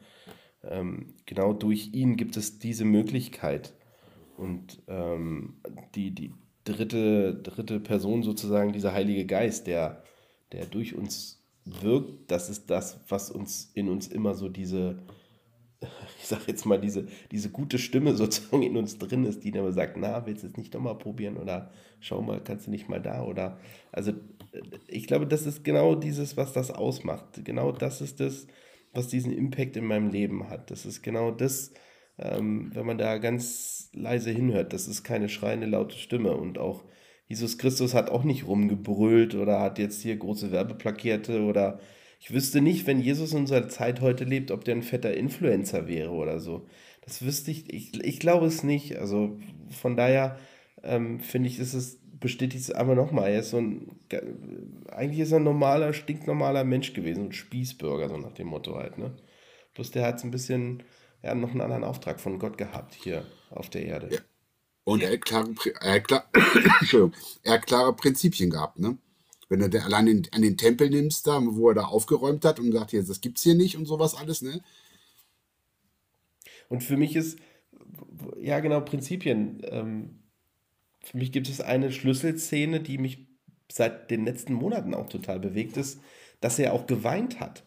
Ähm, 0.63 1.13
genau 1.25 1.53
durch 1.53 1.93
ihn 1.93 2.17
gibt 2.17 2.37
es 2.37 2.59
diese 2.59 2.85
Möglichkeit. 2.85 3.73
Und 4.37 4.81
ähm, 4.87 5.55
die, 5.95 6.11
die 6.11 6.33
dritte, 6.63 7.35
dritte 7.35 7.79
Person 7.79 8.23
sozusagen, 8.23 8.73
dieser 8.73 8.93
Heilige 8.93 9.25
Geist, 9.25 9.67
der, 9.67 10.03
der 10.51 10.65
durch 10.65 10.95
uns 10.95 11.43
wirkt, 11.65 12.31
das 12.31 12.49
ist 12.49 12.69
das, 12.69 12.99
was 13.09 13.29
uns 13.29 13.71
in 13.73 13.89
uns 13.89 14.07
immer 14.07 14.33
so 14.35 14.47
diese, 14.49 14.99
ich 16.19 16.27
sag 16.27 16.47
jetzt 16.47 16.65
mal, 16.65 16.79
diese, 16.79 17.07
diese 17.31 17.49
gute 17.49 17.79
Stimme 17.79 18.15
sozusagen 18.15 18.63
in 18.63 18.77
uns 18.77 18.97
drin 18.97 19.25
ist, 19.25 19.43
die 19.43 19.51
dann 19.51 19.63
immer 19.63 19.73
sagt, 19.73 19.97
na, 19.97 20.25
willst 20.25 20.43
du 20.43 20.47
es 20.47 20.57
nicht 20.57 20.73
doch 20.73 20.79
mal 20.79 20.97
probieren 20.97 21.37
oder 21.37 21.71
schau 21.99 22.21
mal, 22.21 22.41
kannst 22.43 22.67
du 22.67 22.71
nicht 22.71 22.89
mal 22.89 23.01
da 23.01 23.23
oder, 23.23 23.59
also 23.91 24.13
ich 24.87 25.07
glaube, 25.07 25.27
das 25.27 25.45
ist 25.45 25.63
genau 25.63 25.95
dieses, 25.95 26.37
was 26.37 26.53
das 26.53 26.71
ausmacht. 26.71 27.43
Genau 27.43 27.71
das 27.71 28.01
ist 28.01 28.19
das, 28.19 28.47
was 28.93 29.07
diesen 29.07 29.31
Impact 29.31 29.77
in 29.77 29.85
meinem 29.85 30.09
Leben 30.09 30.49
hat. 30.49 30.71
Das 30.71 30.85
ist 30.85 31.01
genau 31.01 31.31
das, 31.31 31.71
ähm, 32.19 32.71
wenn 32.73 32.85
man 32.85 32.97
da 32.97 33.17
ganz 33.17 33.89
leise 33.93 34.31
hinhört, 34.31 34.73
das 34.73 34.87
ist 34.87 35.03
keine 35.03 35.29
schreiende, 35.29 35.67
laute 35.67 35.97
Stimme 35.97 36.35
und 36.35 36.57
auch 36.57 36.83
Jesus 37.27 37.57
Christus 37.57 37.93
hat 37.93 38.09
auch 38.09 38.23
nicht 38.23 38.47
rumgebrüllt 38.47 39.35
oder 39.35 39.59
hat 39.59 39.79
jetzt 39.79 40.01
hier 40.01 40.15
große 40.15 40.51
Werbeplakette 40.51 41.41
oder 41.43 41.79
ich 42.19 42.33
wüsste 42.33 42.61
nicht, 42.61 42.87
wenn 42.87 42.99
Jesus 42.99 43.33
in 43.33 43.39
unserer 43.39 43.67
Zeit 43.69 44.01
heute 44.01 44.23
lebt, 44.23 44.51
ob 44.51 44.63
der 44.63 44.75
ein 44.75 44.81
fetter 44.83 45.13
Influencer 45.15 45.87
wäre 45.87 46.11
oder 46.11 46.39
so. 46.39 46.65
Das 47.01 47.21
wüsste 47.23 47.51
ich, 47.51 47.71
ich, 47.73 48.03
ich 48.03 48.19
glaube 48.19 48.47
es 48.47 48.63
nicht. 48.63 48.97
Also 48.97 49.37
von 49.69 49.95
daher 49.95 50.37
ähm, 50.83 51.19
finde 51.19 51.49
ich, 51.49 51.59
ist 51.59 51.73
es, 51.73 51.99
bestätigt 52.19 52.63
es 52.63 52.71
aber 52.71 52.95
nochmal. 52.95 53.31
Er 53.31 53.41
ist 53.41 53.51
so 53.51 53.57
ein, 53.57 53.99
ge- 54.09 54.23
eigentlich 54.89 55.19
ist 55.19 55.31
er 55.31 55.39
ein 55.39 55.43
normaler, 55.43 55.93
stinknormaler 55.93 56.63
Mensch 56.63 56.93
gewesen, 56.93 57.25
ein 57.27 57.31
Spießbürger, 57.33 58.09
so 58.09 58.17
nach 58.17 58.33
dem 58.33 58.47
Motto 58.47 58.75
halt, 58.75 58.97
ne? 58.97 59.11
Bloß 59.75 59.91
der 59.91 60.05
hat 60.05 60.19
so 60.19 60.27
ein 60.27 60.31
bisschen, 60.31 60.83
ja, 61.27 61.35
noch 61.35 61.51
einen 61.51 61.61
anderen 61.61 61.83
Auftrag 61.83 62.19
von 62.19 62.39
Gott 62.39 62.57
gehabt 62.57 62.95
hier 62.95 63.25
auf 63.49 63.69
der 63.69 63.85
Erde. 63.85 64.09
Ja. 64.11 64.19
Und 64.85 65.03
er 65.03 65.11
hat 65.11 65.25
klare, 65.25 65.53
er 65.81 65.95
hat 65.95 66.07
klar, 66.07 66.29
er 67.43 67.53
hat 67.53 67.67
klare 67.67 67.93
Prinzipien 67.93 68.49
gehabt, 68.49 68.79
ne? 68.79 68.97
Wenn 69.49 69.59
du 69.59 69.69
da 69.69 69.79
allein 69.79 70.05
den, 70.05 70.27
an 70.31 70.41
den 70.41 70.57
Tempel 70.57 70.89
nimmst, 70.89 71.27
da, 71.27 71.41
wo 71.41 71.69
er 71.69 71.75
da 71.75 71.85
aufgeräumt 71.85 72.43
hat 72.45 72.59
und 72.59 72.71
sagt, 72.71 72.91
hier, 72.91 73.03
das 73.03 73.21
gibt's 73.21 73.43
hier 73.43 73.55
nicht 73.55 73.77
und 73.77 73.85
sowas 73.85 74.15
alles, 74.15 74.41
ne? 74.41 74.61
Und 76.69 76.83
für 76.83 76.97
mich 76.97 77.15
ist, 77.15 77.39
ja 78.39 78.59
genau, 78.59 78.81
Prinzipien. 78.81 79.61
Ähm, 79.65 80.23
für 81.01 81.17
mich 81.17 81.31
gibt 81.31 81.49
es 81.49 81.61
eine 81.61 81.91
Schlüsselszene, 81.91 82.81
die 82.81 82.97
mich 82.97 83.27
seit 83.69 84.11
den 84.11 84.25
letzten 84.25 84.53
Monaten 84.53 84.93
auch 84.93 85.07
total 85.07 85.39
bewegt 85.39 85.77
ist, 85.77 85.99
dass 86.39 86.59
er 86.59 86.73
auch 86.73 86.87
geweint 86.87 87.39
hat. 87.39 87.65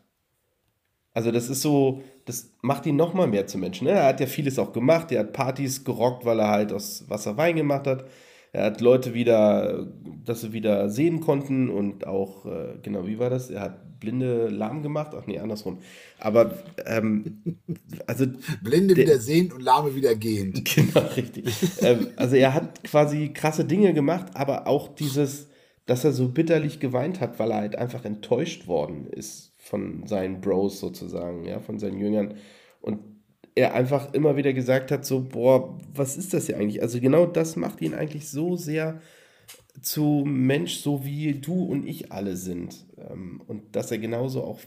Also 1.12 1.32
das 1.32 1.48
ist 1.48 1.62
so, 1.62 2.02
das 2.24 2.52
macht 2.62 2.86
ihn 2.86 2.96
noch 2.96 3.14
mal 3.14 3.26
mehr 3.26 3.46
zum 3.46 3.60
Menschen. 3.60 3.86
Ne? 3.86 3.92
Er 3.92 4.06
hat 4.06 4.20
ja 4.20 4.26
vieles 4.26 4.58
auch 4.58 4.72
gemacht. 4.72 5.10
Er 5.10 5.20
hat 5.20 5.32
Partys 5.32 5.84
gerockt, 5.84 6.24
weil 6.24 6.38
er 6.38 6.48
halt 6.48 6.72
aus 6.72 7.08
Wasser 7.08 7.36
Wein 7.36 7.56
gemacht 7.56 7.86
hat. 7.86 8.04
Er 8.52 8.64
hat 8.64 8.80
Leute 8.80 9.14
wieder, 9.14 9.86
dass 10.24 10.40
sie 10.40 10.52
wieder 10.52 10.88
sehen 10.88 11.20
konnten 11.20 11.70
und 11.70 12.06
auch, 12.06 12.46
äh, 12.46 12.78
genau, 12.82 13.06
wie 13.06 13.18
war 13.18 13.30
das? 13.30 13.48
Er 13.48 13.60
hat 13.60 14.00
Blinde 14.00 14.48
lahm 14.48 14.82
gemacht. 14.82 15.12
Ach 15.14 15.26
nee, 15.26 15.38
andersrum. 15.38 15.78
Aber, 16.18 16.58
ähm, 16.86 17.42
also. 18.06 18.26
Blinde 18.62 18.94
der, 18.94 19.06
wieder 19.06 19.18
sehen 19.18 19.52
und 19.52 19.62
Lahme 19.62 19.94
wieder 19.94 20.14
gehend. 20.14 20.64
Genau, 20.74 21.06
richtig. 21.16 21.44
ähm, 21.80 22.08
also 22.16 22.36
er 22.36 22.54
hat 22.54 22.82
quasi 22.84 23.32
krasse 23.32 23.64
Dinge 23.64 23.94
gemacht, 23.94 24.28
aber 24.34 24.66
auch 24.66 24.88
dieses, 24.94 25.48
dass 25.86 26.04
er 26.04 26.12
so 26.12 26.28
bitterlich 26.28 26.80
geweint 26.80 27.20
hat, 27.20 27.38
weil 27.38 27.50
er 27.50 27.58
halt 27.58 27.76
einfach 27.76 28.04
enttäuscht 28.04 28.66
worden 28.66 29.06
ist 29.06 29.50
von 29.70 30.04
seinen 30.06 30.40
Bros 30.40 30.80
sozusagen, 30.80 31.44
ja, 31.44 31.60
von 31.60 31.78
seinen 31.78 31.98
Jüngern. 31.98 32.34
Und 32.80 32.98
er 33.54 33.74
einfach 33.74 34.12
immer 34.12 34.36
wieder 34.36 34.52
gesagt 34.52 34.90
hat, 34.90 35.04
so, 35.04 35.22
boah, 35.22 35.78
was 35.94 36.16
ist 36.16 36.34
das 36.34 36.46
hier 36.46 36.56
eigentlich? 36.56 36.82
Also 36.82 37.00
genau 37.00 37.24
das 37.24 37.56
macht 37.56 37.80
ihn 37.80 37.94
eigentlich 37.94 38.28
so 38.28 38.56
sehr 38.56 39.00
zu 39.80 40.24
Mensch, 40.26 40.78
so 40.78 41.04
wie 41.04 41.34
du 41.34 41.64
und 41.64 41.86
ich 41.86 42.10
alle 42.10 42.36
sind. 42.36 42.84
Ähm, 42.98 43.42
und 43.46 43.76
dass 43.76 43.92
er 43.92 43.98
genauso 43.98 44.42
auch 44.42 44.60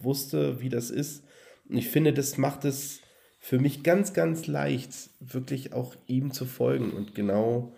wusste, 0.00 0.60
wie 0.60 0.70
das 0.70 0.90
ist. 0.90 1.22
Und 1.68 1.76
ich 1.76 1.88
finde, 1.88 2.14
das 2.14 2.38
macht 2.38 2.64
es 2.64 3.00
für 3.38 3.58
mich 3.58 3.82
ganz, 3.82 4.14
ganz 4.14 4.46
leicht, 4.46 5.10
wirklich 5.20 5.74
auch 5.74 5.94
ihm 6.06 6.32
zu 6.32 6.46
folgen 6.46 6.92
und 6.92 7.14
genau, 7.14 7.74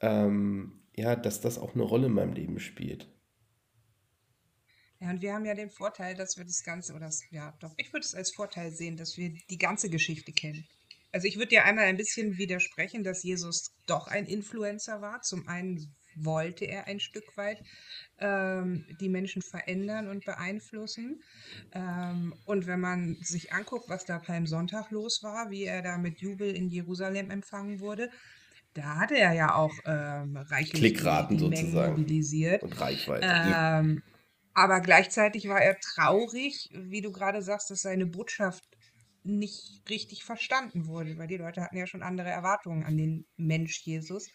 ähm, 0.00 0.72
ja, 0.96 1.14
dass 1.14 1.40
das 1.40 1.58
auch 1.58 1.74
eine 1.74 1.84
Rolle 1.84 2.06
in 2.06 2.12
meinem 2.12 2.34
Leben 2.34 2.58
spielt. 2.58 3.06
Ja, 5.00 5.10
und 5.10 5.22
wir 5.22 5.32
haben 5.32 5.44
ja 5.44 5.54
den 5.54 5.70
Vorteil, 5.70 6.14
dass 6.14 6.36
wir 6.36 6.44
das 6.44 6.62
Ganze, 6.64 6.92
oder 6.92 7.06
das, 7.06 7.22
ja, 7.30 7.54
doch, 7.60 7.72
ich 7.76 7.92
würde 7.92 8.04
es 8.04 8.14
als 8.14 8.32
Vorteil 8.34 8.72
sehen, 8.72 8.96
dass 8.96 9.16
wir 9.16 9.32
die 9.48 9.58
ganze 9.58 9.90
Geschichte 9.90 10.32
kennen. 10.32 10.66
Also 11.12 11.26
ich 11.26 11.36
würde 11.36 11.48
dir 11.48 11.64
einmal 11.64 11.84
ein 11.84 11.96
bisschen 11.96 12.36
widersprechen, 12.36 13.04
dass 13.04 13.22
Jesus 13.22 13.72
doch 13.86 14.08
ein 14.08 14.26
Influencer 14.26 15.00
war. 15.00 15.22
Zum 15.22 15.48
einen 15.48 15.94
wollte 16.16 16.64
er 16.64 16.86
ein 16.86 17.00
Stück 17.00 17.36
weit 17.36 17.62
ähm, 18.18 18.84
die 19.00 19.08
Menschen 19.08 19.40
verändern 19.42 20.08
und 20.08 20.24
beeinflussen. 20.24 21.22
Ähm, 21.72 22.34
und 22.44 22.66
wenn 22.66 22.80
man 22.80 23.16
sich 23.22 23.52
anguckt, 23.52 23.88
was 23.88 24.04
da 24.04 24.18
Palmsonntag 24.18 24.90
los 24.90 25.22
war, 25.22 25.50
wie 25.50 25.64
er 25.64 25.82
da 25.82 25.96
mit 25.96 26.20
Jubel 26.20 26.54
in 26.54 26.68
Jerusalem 26.68 27.30
empfangen 27.30 27.80
wurde, 27.80 28.10
da 28.74 28.96
hatte 28.96 29.16
er 29.16 29.32
ja 29.32 29.54
auch 29.54 29.72
ähm, 29.86 30.36
reichlich 30.36 30.80
Klickraten 30.80 31.38
sozusagen 31.38 32.00
mobilisiert. 32.00 32.62
Und 32.62 32.78
Reichweite. 32.80 33.26
Ähm, 33.26 34.02
aber 34.58 34.80
gleichzeitig 34.80 35.48
war 35.48 35.62
er 35.62 35.78
traurig, 35.78 36.68
wie 36.72 37.00
du 37.00 37.12
gerade 37.12 37.42
sagst, 37.42 37.70
dass 37.70 37.82
seine 37.82 38.06
Botschaft 38.06 38.64
nicht 39.22 39.88
richtig 39.88 40.24
verstanden 40.24 40.86
wurde, 40.86 41.16
weil 41.16 41.28
die 41.28 41.36
Leute 41.36 41.62
hatten 41.62 41.76
ja 41.76 41.86
schon 41.86 42.02
andere 42.02 42.28
Erwartungen 42.30 42.82
an 42.84 42.96
den 42.96 43.24
Mensch 43.36 43.80
Jesus. 43.82 44.28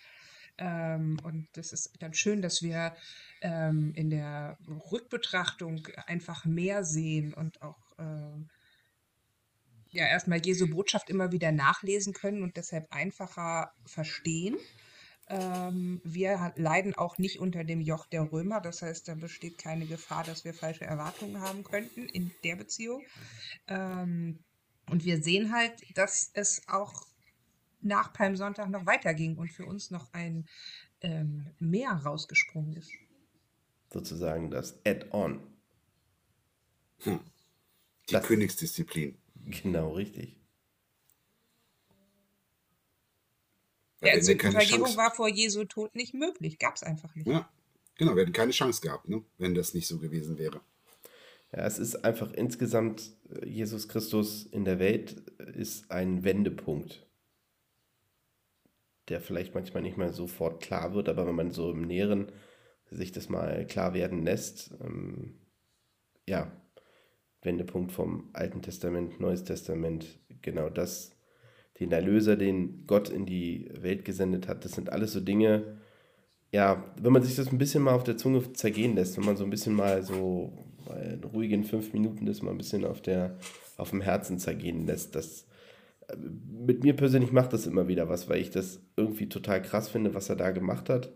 Ähm, 0.57 1.17
und 1.23 1.49
das 1.53 1.73
ist 1.73 1.91
dann 1.99 2.13
schön, 2.13 2.41
dass 2.41 2.61
wir 2.61 2.95
ähm, 3.41 3.91
in 3.95 4.09
der 4.09 4.57
Rückbetrachtung 4.91 5.87
einfach 6.05 6.45
mehr 6.45 6.85
sehen 6.85 7.33
und 7.33 7.61
auch 7.61 7.91
ähm, 7.99 8.49
ja 9.89 10.05
erstmal 10.05 10.45
Jesu 10.45 10.69
Botschaft 10.69 11.09
immer 11.09 11.33
wieder 11.33 11.51
nachlesen 11.51 12.13
können 12.13 12.43
und 12.43 12.55
deshalb 12.55 12.87
einfacher 12.91 13.73
verstehen. 13.85 14.55
Ähm, 15.29 16.01
wir 16.03 16.53
leiden 16.57 16.95
auch 16.95 17.17
nicht 17.17 17.39
unter 17.39 17.63
dem 17.63 17.81
Joch 17.81 18.05
der 18.05 18.31
Römer. 18.31 18.61
Das 18.61 18.81
heißt, 18.81 19.07
da 19.07 19.15
besteht 19.15 19.57
keine 19.57 19.85
Gefahr, 19.85 20.23
dass 20.23 20.43
wir 20.43 20.53
falsche 20.53 20.85
Erwartungen 20.85 21.39
haben 21.41 21.63
könnten 21.63 22.07
in 22.09 22.31
der 22.43 22.55
Beziehung. 22.55 23.03
Ähm, 23.67 24.39
und 24.89 25.05
wir 25.05 25.21
sehen 25.21 25.53
halt, 25.53 25.73
dass 25.97 26.29
es 26.33 26.67
auch 26.67 27.07
nach 27.81 28.13
Palmsonntag 28.13 28.69
noch 28.69 28.85
weiterging 28.85 29.37
und 29.37 29.51
für 29.51 29.65
uns 29.65 29.91
noch 29.91 30.11
ein 30.13 30.45
ähm, 31.01 31.51
Meer 31.59 31.91
rausgesprungen 31.91 32.73
ist. 32.73 32.91
Sozusagen 33.91 34.49
das 34.49 34.79
Add-on. 34.85 35.41
Hm. 36.99 37.19
Die 38.09 38.13
das, 38.13 38.25
Königsdisziplin. 38.25 39.17
Genau, 39.45 39.91
richtig. 39.91 40.42
Ja, 44.03 44.13
also 44.13 44.33
Vergebung 44.35 44.95
war 44.97 45.11
vor 45.11 45.29
Jesu 45.29 45.63
Tod 45.65 45.95
nicht 45.95 46.13
möglich, 46.13 46.59
gab 46.59 46.75
es 46.75 46.83
einfach 46.83 47.13
nicht. 47.15 47.27
Ja, 47.27 47.49
genau, 47.97 48.15
wir 48.15 48.23
hätten 48.23 48.33
keine 48.33 48.51
Chance 48.51 48.81
gehabt, 48.81 49.07
ne, 49.07 49.23
wenn 49.37 49.55
das 49.55 49.73
nicht 49.73 49.87
so 49.87 49.99
gewesen 49.99 50.37
wäre. 50.37 50.61
Ja, 51.55 51.65
es 51.65 51.77
ist 51.77 52.03
einfach 52.03 52.31
insgesamt, 52.33 53.11
äh, 53.29 53.47
Jesus 53.47 53.87
Christus 53.87 54.45
in 54.45 54.65
der 54.65 54.79
Welt 54.79 55.11
ist 55.55 55.91
ein 55.91 56.23
Wendepunkt, 56.23 57.05
der 59.09 59.21
vielleicht 59.21 59.53
manchmal 59.53 59.83
nicht 59.83 59.97
mehr 59.97 60.13
sofort 60.13 60.61
klar 60.61 60.93
wird, 60.93 61.09
aber 61.09 61.27
wenn 61.27 61.35
man 61.35 61.51
so 61.51 61.71
im 61.71 61.81
Näheren 61.81 62.31
sich 62.89 63.11
das 63.11 63.29
mal 63.29 63.65
klar 63.67 63.93
werden 63.93 64.23
lässt, 64.23 64.71
ähm, 64.81 65.39
ja, 66.27 66.51
Wendepunkt 67.41 67.91
vom 67.91 68.29
Alten 68.33 68.61
Testament, 68.61 69.19
Neues 69.19 69.43
Testament, 69.43 70.19
genau 70.41 70.69
das 70.69 71.12
den 71.83 71.91
Erlöser, 71.91 72.35
den 72.35 72.85
Gott 72.87 73.09
in 73.09 73.25
die 73.25 73.69
Welt 73.79 74.05
gesendet 74.05 74.47
hat. 74.47 74.65
Das 74.65 74.73
sind 74.73 74.91
alles 74.91 75.13
so 75.13 75.19
Dinge, 75.19 75.77
ja, 76.51 76.83
wenn 77.01 77.13
man 77.13 77.23
sich 77.23 77.35
das 77.35 77.51
ein 77.51 77.57
bisschen 77.57 77.83
mal 77.83 77.93
auf 77.93 78.03
der 78.03 78.17
Zunge 78.17 78.53
zergehen 78.53 78.95
lässt, 78.95 79.17
wenn 79.17 79.25
man 79.25 79.35
so 79.35 79.43
ein 79.43 79.49
bisschen 79.49 79.73
mal 79.73 80.03
so 80.03 80.53
bei 80.85 81.17
ruhigen 81.33 81.63
fünf 81.63 81.93
Minuten 81.93 82.25
das 82.25 82.41
mal 82.41 82.51
ein 82.51 82.57
bisschen 82.57 82.85
auf, 82.85 83.01
der, 83.01 83.37
auf 83.77 83.89
dem 83.89 84.01
Herzen 84.01 84.37
zergehen 84.37 84.85
lässt, 84.85 85.15
das 85.15 85.47
äh, 86.07 86.15
mit 86.15 86.83
mir 86.83 86.95
persönlich 86.95 87.31
macht 87.31 87.53
das 87.53 87.65
immer 87.65 87.87
wieder 87.87 88.07
was, 88.07 88.29
weil 88.29 88.39
ich 88.39 88.51
das 88.51 88.81
irgendwie 88.95 89.29
total 89.29 89.61
krass 89.61 89.89
finde, 89.89 90.13
was 90.13 90.29
er 90.29 90.35
da 90.35 90.51
gemacht 90.51 90.89
hat, 90.89 91.11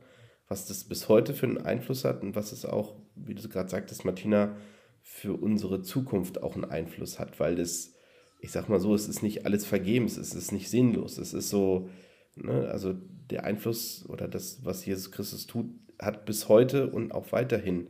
was 0.48 0.66
das 0.66 0.86
bis 0.86 1.08
heute 1.08 1.34
für 1.34 1.46
einen 1.46 1.60
Einfluss 1.60 2.04
hat 2.04 2.24
und 2.24 2.36
was 2.36 2.52
es 2.52 2.66
auch, 2.66 2.96
wie 3.16 3.36
du 3.36 3.48
gerade 3.48 3.70
sagtest, 3.70 4.06
Martina, 4.06 4.56
für 5.02 5.34
unsere 5.34 5.84
Zukunft 5.84 6.42
auch 6.42 6.56
einen 6.56 6.66
Einfluss 6.66 7.20
hat, 7.20 7.40
weil 7.40 7.56
das 7.56 7.94
ich 8.40 8.52
sag 8.52 8.70
mal 8.70 8.80
so, 8.80 8.94
es 8.94 9.08
ist 9.08 9.24
nicht 9.24 9.46
alles 9.46 9.66
vergebens, 9.66 10.18
es 10.18 10.34
ist 10.34 10.52
nicht 10.52 10.70
sinnlos. 10.70 11.18
Es 11.18 11.34
ist 11.34 11.50
so, 11.50 11.90
ne, 12.36 12.70
also 12.70 12.94
der 13.30 13.44
Einfluss 13.44 14.06
oder 14.08 14.28
das, 14.28 14.64
was 14.64 14.86
Jesus 14.86 15.12
Christus 15.12 15.48
tut, 15.48 15.68
hat 16.00 16.26
bis 16.26 16.48
heute 16.48 16.90
und 16.90 17.12
auch 17.12 17.32
weiterhin 17.32 17.88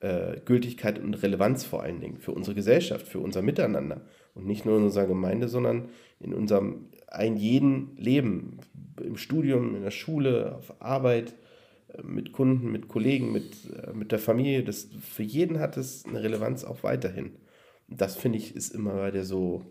äh, 0.00 0.40
Gültigkeit 0.44 0.98
und 0.98 1.14
Relevanz 1.22 1.64
vor 1.64 1.82
allen 1.82 2.00
Dingen 2.00 2.18
für 2.18 2.32
unsere 2.32 2.54
Gesellschaft, 2.54 3.06
für 3.08 3.18
unser 3.18 3.42
Miteinander. 3.42 4.02
Und 4.34 4.46
nicht 4.46 4.64
nur 4.64 4.78
in 4.78 4.84
unserer 4.84 5.06
Gemeinde, 5.06 5.48
sondern 5.48 5.88
in 6.20 6.32
unserem 6.32 6.86
ein 7.08 7.36
jeden 7.36 7.96
Leben, 7.96 8.60
im 9.02 9.16
Studium, 9.16 9.74
in 9.74 9.82
der 9.82 9.90
Schule, 9.90 10.56
auf 10.56 10.80
Arbeit, 10.80 11.34
äh, 11.92 12.02
mit 12.02 12.32
Kunden, 12.32 12.70
mit 12.70 12.86
Kollegen, 12.86 13.32
mit, 13.32 13.52
äh, 13.74 13.92
mit 13.92 14.12
der 14.12 14.20
Familie. 14.20 14.62
Das, 14.62 14.88
für 15.00 15.24
jeden 15.24 15.58
hat 15.58 15.76
es 15.76 16.04
eine 16.06 16.22
Relevanz 16.22 16.64
auch 16.64 16.84
weiterhin 16.84 17.32
das 17.90 18.16
finde 18.16 18.38
ich 18.38 18.54
ist 18.54 18.74
immer 18.74 18.96
weiter 18.96 19.24
so 19.24 19.64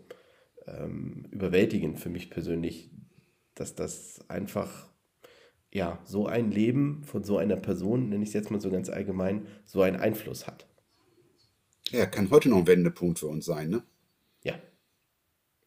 ähm, 0.66 1.26
überwältigend 1.30 1.98
für 1.98 2.10
mich 2.10 2.30
persönlich, 2.30 2.90
dass 3.54 3.74
das 3.74 4.20
einfach 4.28 4.88
ja 5.72 5.98
so 6.04 6.26
ein 6.26 6.50
Leben 6.50 7.02
von 7.04 7.24
so 7.24 7.38
einer 7.38 7.56
Person, 7.56 8.10
nenne 8.10 8.22
ich 8.22 8.30
es 8.30 8.34
jetzt 8.34 8.50
mal 8.50 8.60
so 8.60 8.70
ganz 8.70 8.88
allgemein, 8.90 9.46
so 9.64 9.82
einen 9.82 9.96
Einfluss 9.96 10.46
hat. 10.46 10.66
Ja, 11.90 12.06
kann 12.06 12.30
heute 12.30 12.48
noch 12.48 12.58
ein 12.58 12.66
Wendepunkt 12.66 13.18
für 13.18 13.26
uns 13.26 13.44
sein, 13.46 13.70
ne? 13.70 13.82
Ja. 14.42 14.60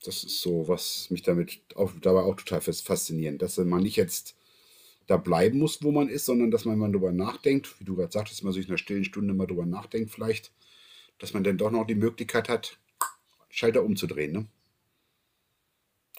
Das 0.03 0.23
ist 0.23 0.41
so, 0.41 0.67
was 0.67 1.09
mich 1.09 1.21
damit 1.21 1.61
auch, 1.75 1.91
dabei 2.01 2.21
auch 2.21 2.35
total 2.35 2.61
fasziniert, 2.61 3.41
dass 3.41 3.57
man 3.57 3.83
nicht 3.83 3.95
jetzt 3.95 4.35
da 5.07 5.17
bleiben 5.17 5.59
muss, 5.59 5.83
wo 5.83 5.91
man 5.91 6.07
ist, 6.07 6.25
sondern 6.25 6.51
dass 6.51 6.65
man 6.65 6.77
mal 6.77 6.91
drüber 6.91 7.11
nachdenkt, 7.11 7.79
wie 7.79 7.83
du 7.83 7.95
gerade 7.95 8.11
sagtest, 8.11 8.43
man 8.43 8.53
sich 8.53 8.65
in 8.65 8.71
einer 8.71 8.77
stillen 8.77 9.03
Stunde 9.03 9.33
mal 9.33 9.47
drüber 9.47 9.65
nachdenkt, 9.65 10.11
vielleicht, 10.11 10.53
dass 11.19 11.33
man 11.33 11.43
dann 11.43 11.57
doch 11.57 11.71
noch 11.71 11.85
die 11.85 11.95
Möglichkeit 11.95 12.49
hat, 12.49 12.79
Schalter 13.49 13.83
umzudrehen. 13.83 14.31
Ne? 14.33 14.47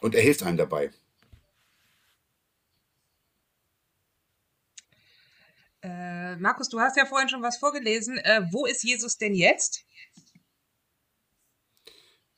Und 0.01 0.15
er 0.15 0.23
hilft 0.23 0.43
einem 0.43 0.57
dabei. 0.57 0.93
Äh, 5.83 6.37
Markus, 6.37 6.69
du 6.69 6.81
hast 6.81 6.97
ja 6.97 7.05
vorhin 7.05 7.29
schon 7.29 7.43
was 7.43 7.59
vorgelesen. 7.59 8.17
Äh, 8.19 8.43
wo 8.51 8.65
ist 8.65 8.83
Jesus 8.83 9.19
denn 9.19 9.35
jetzt? 9.35 9.85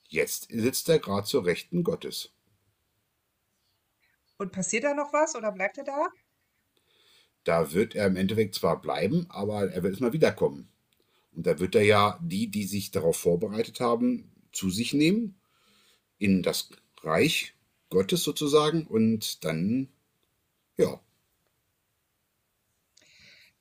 Jetzt 0.09 0.47
sitzt 0.49 0.89
er 0.89 0.99
gerade 0.99 1.27
zur 1.27 1.45
Rechten 1.45 1.83
Gottes. 1.83 2.33
Und 4.37 4.51
passiert 4.51 4.83
da 4.83 4.93
noch 4.93 5.13
was 5.13 5.35
oder 5.35 5.51
bleibt 5.51 5.77
er 5.77 5.83
da? 5.83 6.07
Da 7.43 7.71
wird 7.71 7.95
er 7.95 8.07
im 8.07 8.17
Endeffekt 8.17 8.55
zwar 8.55 8.81
bleiben, 8.81 9.25
aber 9.29 9.71
er 9.71 9.83
wird 9.83 9.93
erstmal 9.93 10.13
wiederkommen. 10.13 10.69
Und 11.37 11.45
da 11.45 11.59
wird 11.59 11.75
er 11.75 11.83
ja 11.83 12.19
die, 12.23 12.47
die 12.49 12.65
sich 12.65 12.89
darauf 12.89 13.15
vorbereitet 13.15 13.79
haben, 13.79 14.31
zu 14.51 14.71
sich 14.71 14.93
nehmen, 14.93 15.39
in 16.17 16.41
das 16.41 16.71
Reich 17.03 17.53
Gottes 17.91 18.23
sozusagen 18.23 18.87
und 18.87 19.45
dann, 19.45 19.87
ja. 20.77 20.99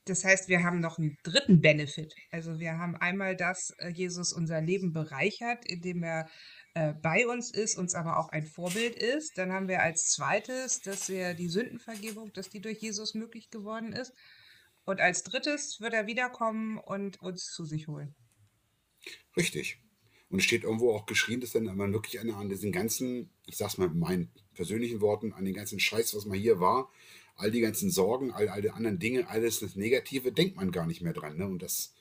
das 0.06 0.24
heißt, 0.24 0.48
wir 0.48 0.64
haben 0.64 0.80
noch 0.80 0.98
einen 0.98 1.18
dritten 1.22 1.60
Benefit. 1.60 2.14
Also 2.30 2.58
wir 2.58 2.78
haben 2.78 2.96
einmal, 2.96 3.36
dass 3.36 3.70
äh, 3.78 3.90
Jesus 3.90 4.32
unser 4.32 4.62
Leben 4.62 4.94
bereichert, 4.94 5.66
indem 5.66 6.02
er 6.02 6.30
äh, 6.72 6.94
bei 6.94 7.26
uns 7.26 7.50
ist, 7.50 7.76
uns 7.76 7.94
aber 7.94 8.18
auch 8.18 8.30
ein 8.30 8.46
Vorbild 8.46 8.96
ist. 8.96 9.36
Dann 9.36 9.52
haben 9.52 9.68
wir 9.68 9.82
als 9.82 10.08
zweites, 10.08 10.80
dass 10.80 11.10
wir 11.10 11.34
die 11.34 11.48
Sündenvergebung, 11.48 12.32
dass 12.32 12.48
die 12.48 12.60
durch 12.60 12.78
Jesus 12.78 13.14
möglich 13.14 13.50
geworden 13.50 13.92
ist. 13.92 14.14
Und 14.86 15.00
als 15.00 15.24
drittes 15.24 15.80
wird 15.80 15.92
er 15.92 16.06
wiederkommen 16.06 16.78
und 16.78 17.20
uns 17.20 17.52
zu 17.52 17.64
sich 17.64 17.88
holen. 17.88 18.14
Richtig. 19.36 19.80
Und 20.30 20.38
es 20.38 20.44
steht 20.44 20.64
irgendwo 20.64 20.92
auch 20.92 21.06
geschrieben, 21.06 21.40
dass 21.40 21.52
dann 21.52 21.64
man 21.64 21.92
wirklich 21.92 22.18
an 22.20 22.48
diesen 22.48 22.72
ganzen, 22.72 23.30
ich 23.46 23.56
sag's 23.56 23.78
mal 23.78 23.88
mit 23.88 23.98
meinen 23.98 24.30
persönlichen 24.54 25.00
Worten, 25.00 25.32
an 25.32 25.44
den 25.44 25.54
ganzen 25.54 25.78
Scheiß, 25.78 26.14
was 26.14 26.24
mal 26.24 26.38
hier 26.38 26.60
war, 26.60 26.90
all 27.34 27.50
die 27.50 27.60
ganzen 27.60 27.90
Sorgen, 27.90 28.32
all, 28.32 28.48
all 28.48 28.62
die 28.62 28.70
anderen 28.70 28.98
Dinge, 28.98 29.28
alles 29.28 29.60
das 29.60 29.76
Negative, 29.76 30.32
denkt 30.32 30.56
man 30.56 30.72
gar 30.72 30.86
nicht 30.86 31.02
mehr 31.02 31.12
dran. 31.12 31.36
Ne? 31.36 31.46
Und 31.46 31.62
das 31.62 31.92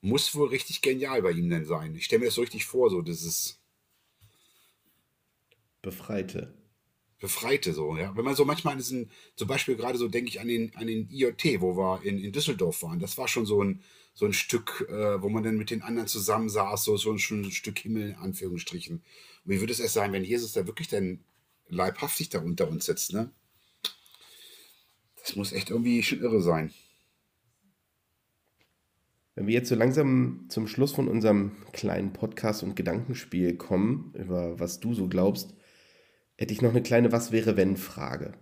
muss 0.00 0.34
wohl 0.34 0.48
richtig 0.48 0.82
genial 0.82 1.22
bei 1.22 1.32
ihm 1.32 1.50
denn 1.50 1.64
sein. 1.64 1.94
Ich 1.94 2.04
stelle 2.04 2.20
mir 2.20 2.26
das 2.26 2.34
so 2.34 2.42
richtig 2.42 2.66
vor, 2.66 2.90
so 2.90 3.02
dieses 3.02 3.58
Befreite. 5.80 6.54
Befreite 7.20 7.72
so, 7.72 7.96
ja. 7.96 8.16
Wenn 8.16 8.24
man 8.24 8.36
so 8.36 8.44
manchmal 8.44 8.72
an 8.72 8.78
diesen, 8.78 9.10
zum 9.34 9.48
Beispiel 9.48 9.76
gerade 9.76 9.98
so 9.98 10.08
denke 10.08 10.30
ich 10.30 10.40
an 10.40 10.48
den, 10.48 10.74
an 10.76 10.86
den 10.86 11.10
IoT, 11.10 11.60
wo 11.60 11.76
wir 11.76 12.02
in, 12.04 12.18
in 12.18 12.32
Düsseldorf 12.32 12.82
waren. 12.82 13.00
Das 13.00 13.18
war 13.18 13.26
schon 13.26 13.44
so 13.44 13.62
ein, 13.62 13.82
so 14.14 14.26
ein 14.26 14.32
Stück, 14.32 14.86
äh, 14.88 15.20
wo 15.20 15.28
man 15.28 15.42
dann 15.42 15.56
mit 15.56 15.70
den 15.70 15.82
anderen 15.82 16.08
zusammensaß, 16.08 16.84
so, 16.84 16.96
so 16.96 17.10
ein, 17.10 17.18
schon 17.18 17.42
ein 17.42 17.50
Stück 17.50 17.78
Himmel 17.78 18.10
in 18.10 18.16
Anführungsstrichen. 18.16 18.96
Und 18.96 19.52
wie 19.52 19.60
würde 19.60 19.72
es 19.72 19.80
erst 19.80 19.94
sein, 19.94 20.12
wenn 20.12 20.24
Jesus 20.24 20.52
da 20.52 20.66
wirklich 20.66 20.88
dann 20.88 21.20
leibhaftig 21.68 22.28
da 22.28 22.40
unter 22.40 22.68
uns 22.68 22.86
sitzt, 22.86 23.12
ne? 23.12 23.30
Das 25.20 25.36
muss 25.36 25.52
echt 25.52 25.70
irgendwie 25.70 26.02
schon 26.02 26.20
irre 26.20 26.40
sein. 26.40 26.72
Wenn 29.34 29.46
wir 29.46 29.54
jetzt 29.54 29.68
so 29.68 29.74
langsam 29.74 30.46
zum 30.48 30.66
Schluss 30.66 30.92
von 30.92 31.06
unserem 31.06 31.52
kleinen 31.72 32.12
Podcast 32.12 32.62
und 32.62 32.74
Gedankenspiel 32.74 33.56
kommen, 33.56 34.12
über 34.14 34.58
was 34.58 34.80
du 34.80 34.94
so 34.94 35.06
glaubst, 35.06 35.54
hätte 36.38 36.54
ich 36.54 36.62
noch 36.62 36.70
eine 36.70 36.82
kleine 36.82 37.12
Was 37.12 37.32
wäre 37.32 37.56
wenn 37.56 37.76
Frage. 37.76 38.32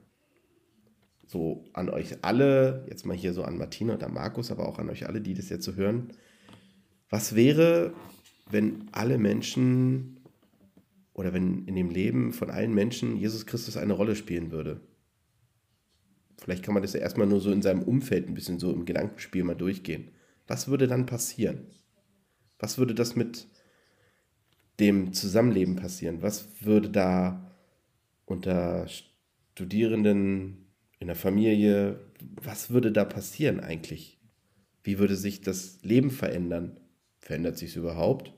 So 1.27 1.65
an 1.73 1.89
euch 1.89 2.23
alle, 2.23 2.87
jetzt 2.89 3.05
mal 3.05 3.17
hier 3.17 3.33
so 3.33 3.43
an 3.43 3.59
Martina 3.59 3.95
oder 3.95 4.09
Markus, 4.09 4.53
aber 4.53 4.69
auch 4.69 4.79
an 4.79 4.91
euch 4.91 5.09
alle, 5.09 5.21
die 5.21 5.35
das 5.35 5.49
jetzt 5.49 5.65
so 5.65 5.75
hören. 5.75 6.13
Was 7.09 7.35
wäre, 7.35 7.95
wenn 8.49 8.89
alle 8.93 9.19
Menschen 9.19 10.21
oder 11.15 11.33
wenn 11.33 11.65
in 11.67 11.75
dem 11.75 11.91
Leben 11.91 12.33
von 12.33 12.51
allen 12.51 12.75
Menschen 12.75 13.17
Jesus 13.17 13.47
Christus 13.47 13.77
eine 13.77 13.95
Rolle 13.95 14.15
spielen 14.15 14.53
würde? 14.53 14.81
Vielleicht 16.39 16.63
kann 16.63 16.75
man 16.75 16.83
das 16.83 16.93
ja 16.93 17.01
erstmal 17.01 17.27
nur 17.27 17.41
so 17.41 17.51
in 17.51 17.63
seinem 17.63 17.83
Umfeld 17.83 18.29
ein 18.29 18.35
bisschen 18.35 18.61
so 18.61 18.73
im 18.73 18.85
Gedankenspiel 18.85 19.43
mal 19.43 19.55
durchgehen. 19.55 20.11
Was 20.47 20.69
würde 20.69 20.87
dann 20.87 21.07
passieren? 21.07 21.67
Was 22.59 22.79
würde 22.79 22.95
das 22.95 23.17
mit 23.17 23.49
dem 24.79 25.13
Zusammenleben 25.15 25.77
passieren? 25.77 26.23
Was 26.23 26.49
würde 26.61 26.91
da 26.91 27.46
unter 28.27 28.87
Studierenden 29.55 30.67
in 30.99 31.07
der 31.07 31.17
Familie, 31.17 32.01
was 32.43 32.71
würde 32.71 32.93
da 32.93 33.05
passieren 33.05 33.61
eigentlich? 33.61 34.19
Wie 34.85 34.99
würde 34.99 35.17
sich 35.17 35.41
das 35.41 35.83
Leben 35.83 36.11
verändern? 36.11 36.79
Verändert 37.19 37.57
sich 37.57 37.71
es 37.71 37.77
überhaupt? 37.77 38.33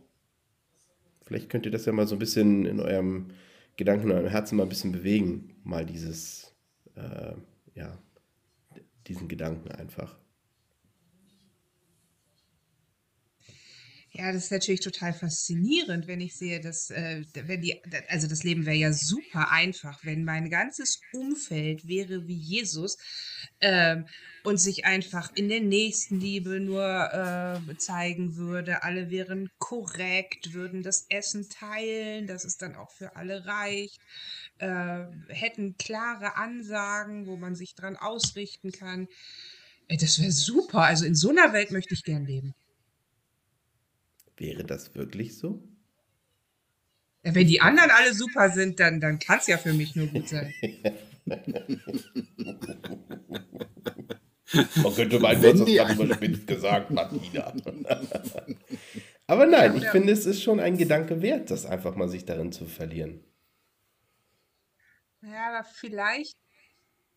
Vielleicht 1.22 1.50
könnt 1.50 1.66
ihr 1.66 1.72
das 1.72 1.84
ja 1.84 1.92
mal 1.92 2.06
so 2.06 2.14
ein 2.14 2.20
bisschen 2.20 2.64
in 2.64 2.80
eurem 2.80 3.28
Gedanken, 3.76 4.10
in 4.10 4.16
eurem 4.16 4.28
Herzen 4.28 4.56
mal 4.56 4.62
ein 4.62 4.70
bisschen 4.70 4.92
bewegen. 4.92 5.56
Mal 5.62 5.84
dieses 5.84 6.54
äh, 6.94 7.34
ja, 7.74 7.98
diesen 9.06 9.28
Gedanken 9.28 9.70
einfach. 9.70 10.18
Ja, 14.12 14.32
das 14.32 14.44
ist 14.44 14.52
natürlich 14.52 14.80
total 14.80 15.12
faszinierend, 15.12 16.06
wenn 16.06 16.20
ich 16.20 16.36
sehe, 16.36 16.60
dass, 16.60 16.90
äh, 16.90 17.22
wenn 17.34 17.60
die, 17.60 17.80
also 18.08 18.26
das 18.26 18.42
Leben 18.42 18.64
wäre 18.64 18.76
ja 18.76 18.92
super 18.92 19.50
einfach, 19.50 20.02
wenn 20.04 20.24
mein 20.24 20.48
ganzes 20.48 21.00
Umfeld 21.12 21.86
wäre 21.86 22.26
wie 22.26 22.38
Jesus 22.38 22.96
ähm, 23.60 24.06
und 24.44 24.58
sich 24.58 24.86
einfach 24.86 25.30
in 25.34 25.50
der 25.50 25.60
Nächstenliebe 25.60 26.58
nur 26.58 26.82
äh, 26.82 27.76
zeigen 27.76 28.36
würde. 28.36 28.82
Alle 28.82 29.10
wären 29.10 29.50
korrekt, 29.58 30.54
würden 30.54 30.82
das 30.82 31.04
Essen 31.10 31.48
teilen, 31.50 32.26
dass 32.26 32.44
es 32.44 32.56
dann 32.56 32.76
auch 32.76 32.90
für 32.90 33.14
alle 33.14 33.44
reicht 33.44 34.00
äh, 34.58 35.04
hätten 35.28 35.76
klare 35.76 36.36
Ansagen, 36.36 37.26
wo 37.26 37.36
man 37.36 37.54
sich 37.54 37.74
dran 37.74 37.96
ausrichten 37.96 38.72
kann. 38.72 39.06
Ey, 39.88 39.96
das 39.96 40.20
wäre 40.20 40.32
super. 40.32 40.82
Also 40.82 41.04
in 41.04 41.14
so 41.14 41.30
einer 41.30 41.52
Welt 41.52 41.70
möchte 41.70 41.94
ich 41.94 42.02
gern 42.02 42.26
leben. 42.26 42.54
Wäre 44.38 44.64
das 44.64 44.94
wirklich 44.94 45.36
so? 45.36 45.62
Ja, 47.24 47.34
wenn 47.34 47.46
die 47.46 47.60
anderen 47.60 47.90
alle 47.90 48.14
super 48.14 48.50
sind, 48.50 48.80
dann, 48.80 49.00
dann 49.00 49.18
kann 49.18 49.40
es 49.40 49.48
ja 49.48 49.58
für 49.58 49.72
mich 49.72 49.96
nur 49.96 50.06
gut 50.06 50.28
sein. 50.28 50.54
Man 54.76 54.94
könnte 54.94 55.18
meinen, 55.20 55.42
du 55.42 55.52
hast 55.52 55.60
das 55.60 55.68
gerade 55.68 55.92
überspitzt 55.92 56.46
gesagt, 56.46 56.90
Martina. 56.90 57.52
Aber 59.26 59.44
nein, 59.44 59.76
ich 59.76 59.86
finde, 59.88 60.12
es 60.12 60.24
ist 60.24 60.42
schon 60.42 60.58
ein 60.58 60.78
Gedanke 60.78 61.20
wert, 61.20 61.50
das 61.50 61.66
einfach 61.66 61.96
mal 61.96 62.08
sich 62.08 62.24
darin 62.24 62.50
zu 62.50 62.64
verlieren. 62.64 63.22
Ja, 65.20 65.48
aber 65.48 65.64
vielleicht 65.64 66.38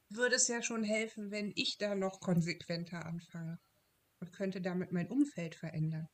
würde 0.09 0.35
es 0.35 0.49
ja 0.49 0.61
schon 0.61 0.83
helfen, 0.83 1.31
wenn 1.31 1.53
ich 1.55 1.77
da 1.77 1.95
noch 1.95 2.19
konsequenter 2.19 3.05
anfange 3.05 3.59
und 4.19 4.33
könnte 4.33 4.59
damit 4.59 4.91
mein 4.91 5.07
Umfeld 5.07 5.55
verändern. 5.55 6.09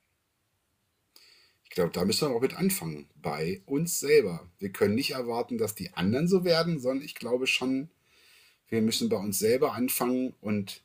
Ich 1.68 1.76
glaube, 1.76 1.92
da 1.92 2.06
müssen 2.06 2.30
wir 2.30 2.36
auch 2.36 2.42
mit 2.42 2.56
anfangen, 2.56 3.08
bei 3.22 3.62
uns 3.66 4.00
selber. 4.00 4.50
Wir 4.58 4.72
können 4.72 4.96
nicht 4.96 5.12
erwarten, 5.12 5.58
dass 5.58 5.76
die 5.76 5.94
anderen 5.94 6.28
so 6.28 6.46
werden, 6.46 6.80
sondern 6.80 7.06
ich 7.06 7.14
glaube 7.14 7.46
schon, 7.46 7.90
wir 8.70 8.82
müssen 8.82 9.10
bei 9.10 9.18
uns 9.18 9.38
selber 9.38 9.74
anfangen 9.74 10.34
und 10.40 10.82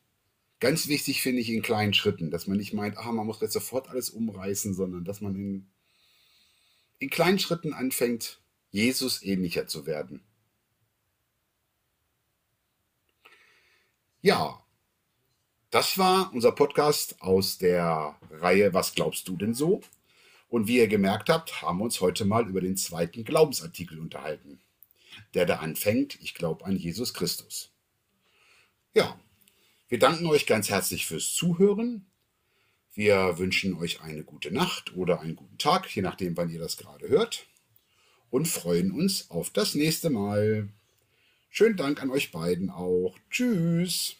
ganz 0.61 0.89
wichtig 0.89 1.23
finde 1.23 1.41
ich 1.41 1.51
in 1.51 1.63
kleinen 1.63 1.95
Schritten, 1.95 2.31
dass 2.31 2.47
man 2.47 2.57
nicht 2.57 2.75
meint, 2.75 2.99
ah, 2.99 3.13
man 3.13 3.27
muss 3.27 3.41
jetzt 3.41 3.53
sofort 3.55 3.89
alles 3.89 4.11
umreißen, 4.11 4.75
sondern 4.75 5.05
dass 5.05 5.21
man 5.21 5.35
in, 5.37 5.67
in 6.99 7.11
kleinen 7.11 7.39
Schritten 7.39 7.73
anfängt, 7.73 8.41
Jesus 8.71 9.23
ähnlicher 9.23 9.67
zu 9.67 9.87
werden. 9.87 10.23
Ja, 14.21 14.65
das 15.71 15.97
war 15.97 16.33
unser 16.35 16.53
Podcast 16.53 17.23
aus 17.23 17.59
der 17.59 18.17
Reihe 18.31 18.75
Was 18.75 18.95
glaubst 18.95 19.27
du 19.29 19.37
denn 19.37 19.55
so? 19.55 19.81
Und 20.53 20.69
wie 20.69 20.77
ihr 20.77 20.87
gemerkt 20.87 21.31
habt, 21.31 21.63
haben 21.63 21.79
wir 21.79 21.85
uns 21.85 22.03
heute 22.03 22.27
mal 22.27 22.47
über 22.47 22.61
den 22.61 22.77
zweiten 22.77 23.25
Glaubensartikel 23.25 23.99
unterhalten, 23.99 24.61
der 25.33 25.47
da 25.47 25.61
anfängt, 25.61 26.19
ich 26.21 26.35
glaube 26.35 26.67
an 26.67 26.77
Jesus 26.77 27.15
Christus. 27.15 27.71
Ja, 28.93 29.19
wir 29.89 29.99
danken 29.99 30.27
euch 30.27 30.45
ganz 30.45 30.69
herzlich 30.69 31.07
fürs 31.07 31.33
Zuhören. 31.33 32.05
Wir 32.93 33.39
wünschen 33.39 33.73
euch 33.79 34.03
eine 34.03 34.25
gute 34.25 34.51
Nacht 34.51 34.95
oder 34.95 35.21
einen 35.21 35.37
guten 35.37 35.57
Tag, 35.57 35.89
je 35.97 36.03
nachdem, 36.03 36.37
wann 36.37 36.51
ihr 36.51 36.61
das 36.61 36.77
gerade 36.77 37.09
hört. 37.09 37.47
Und 38.29 38.47
freuen 38.47 38.93
uns 38.93 39.31
auf 39.31 39.49
das 39.49 39.75
nächste 39.75 40.11
Mal. 40.11 40.69
Schönen 41.49 41.79
Dank 41.79 42.03
an 42.03 42.11
euch 42.11 42.31
beiden 42.31 42.69
auch. 42.69 43.19
Tschüss. 43.31 44.17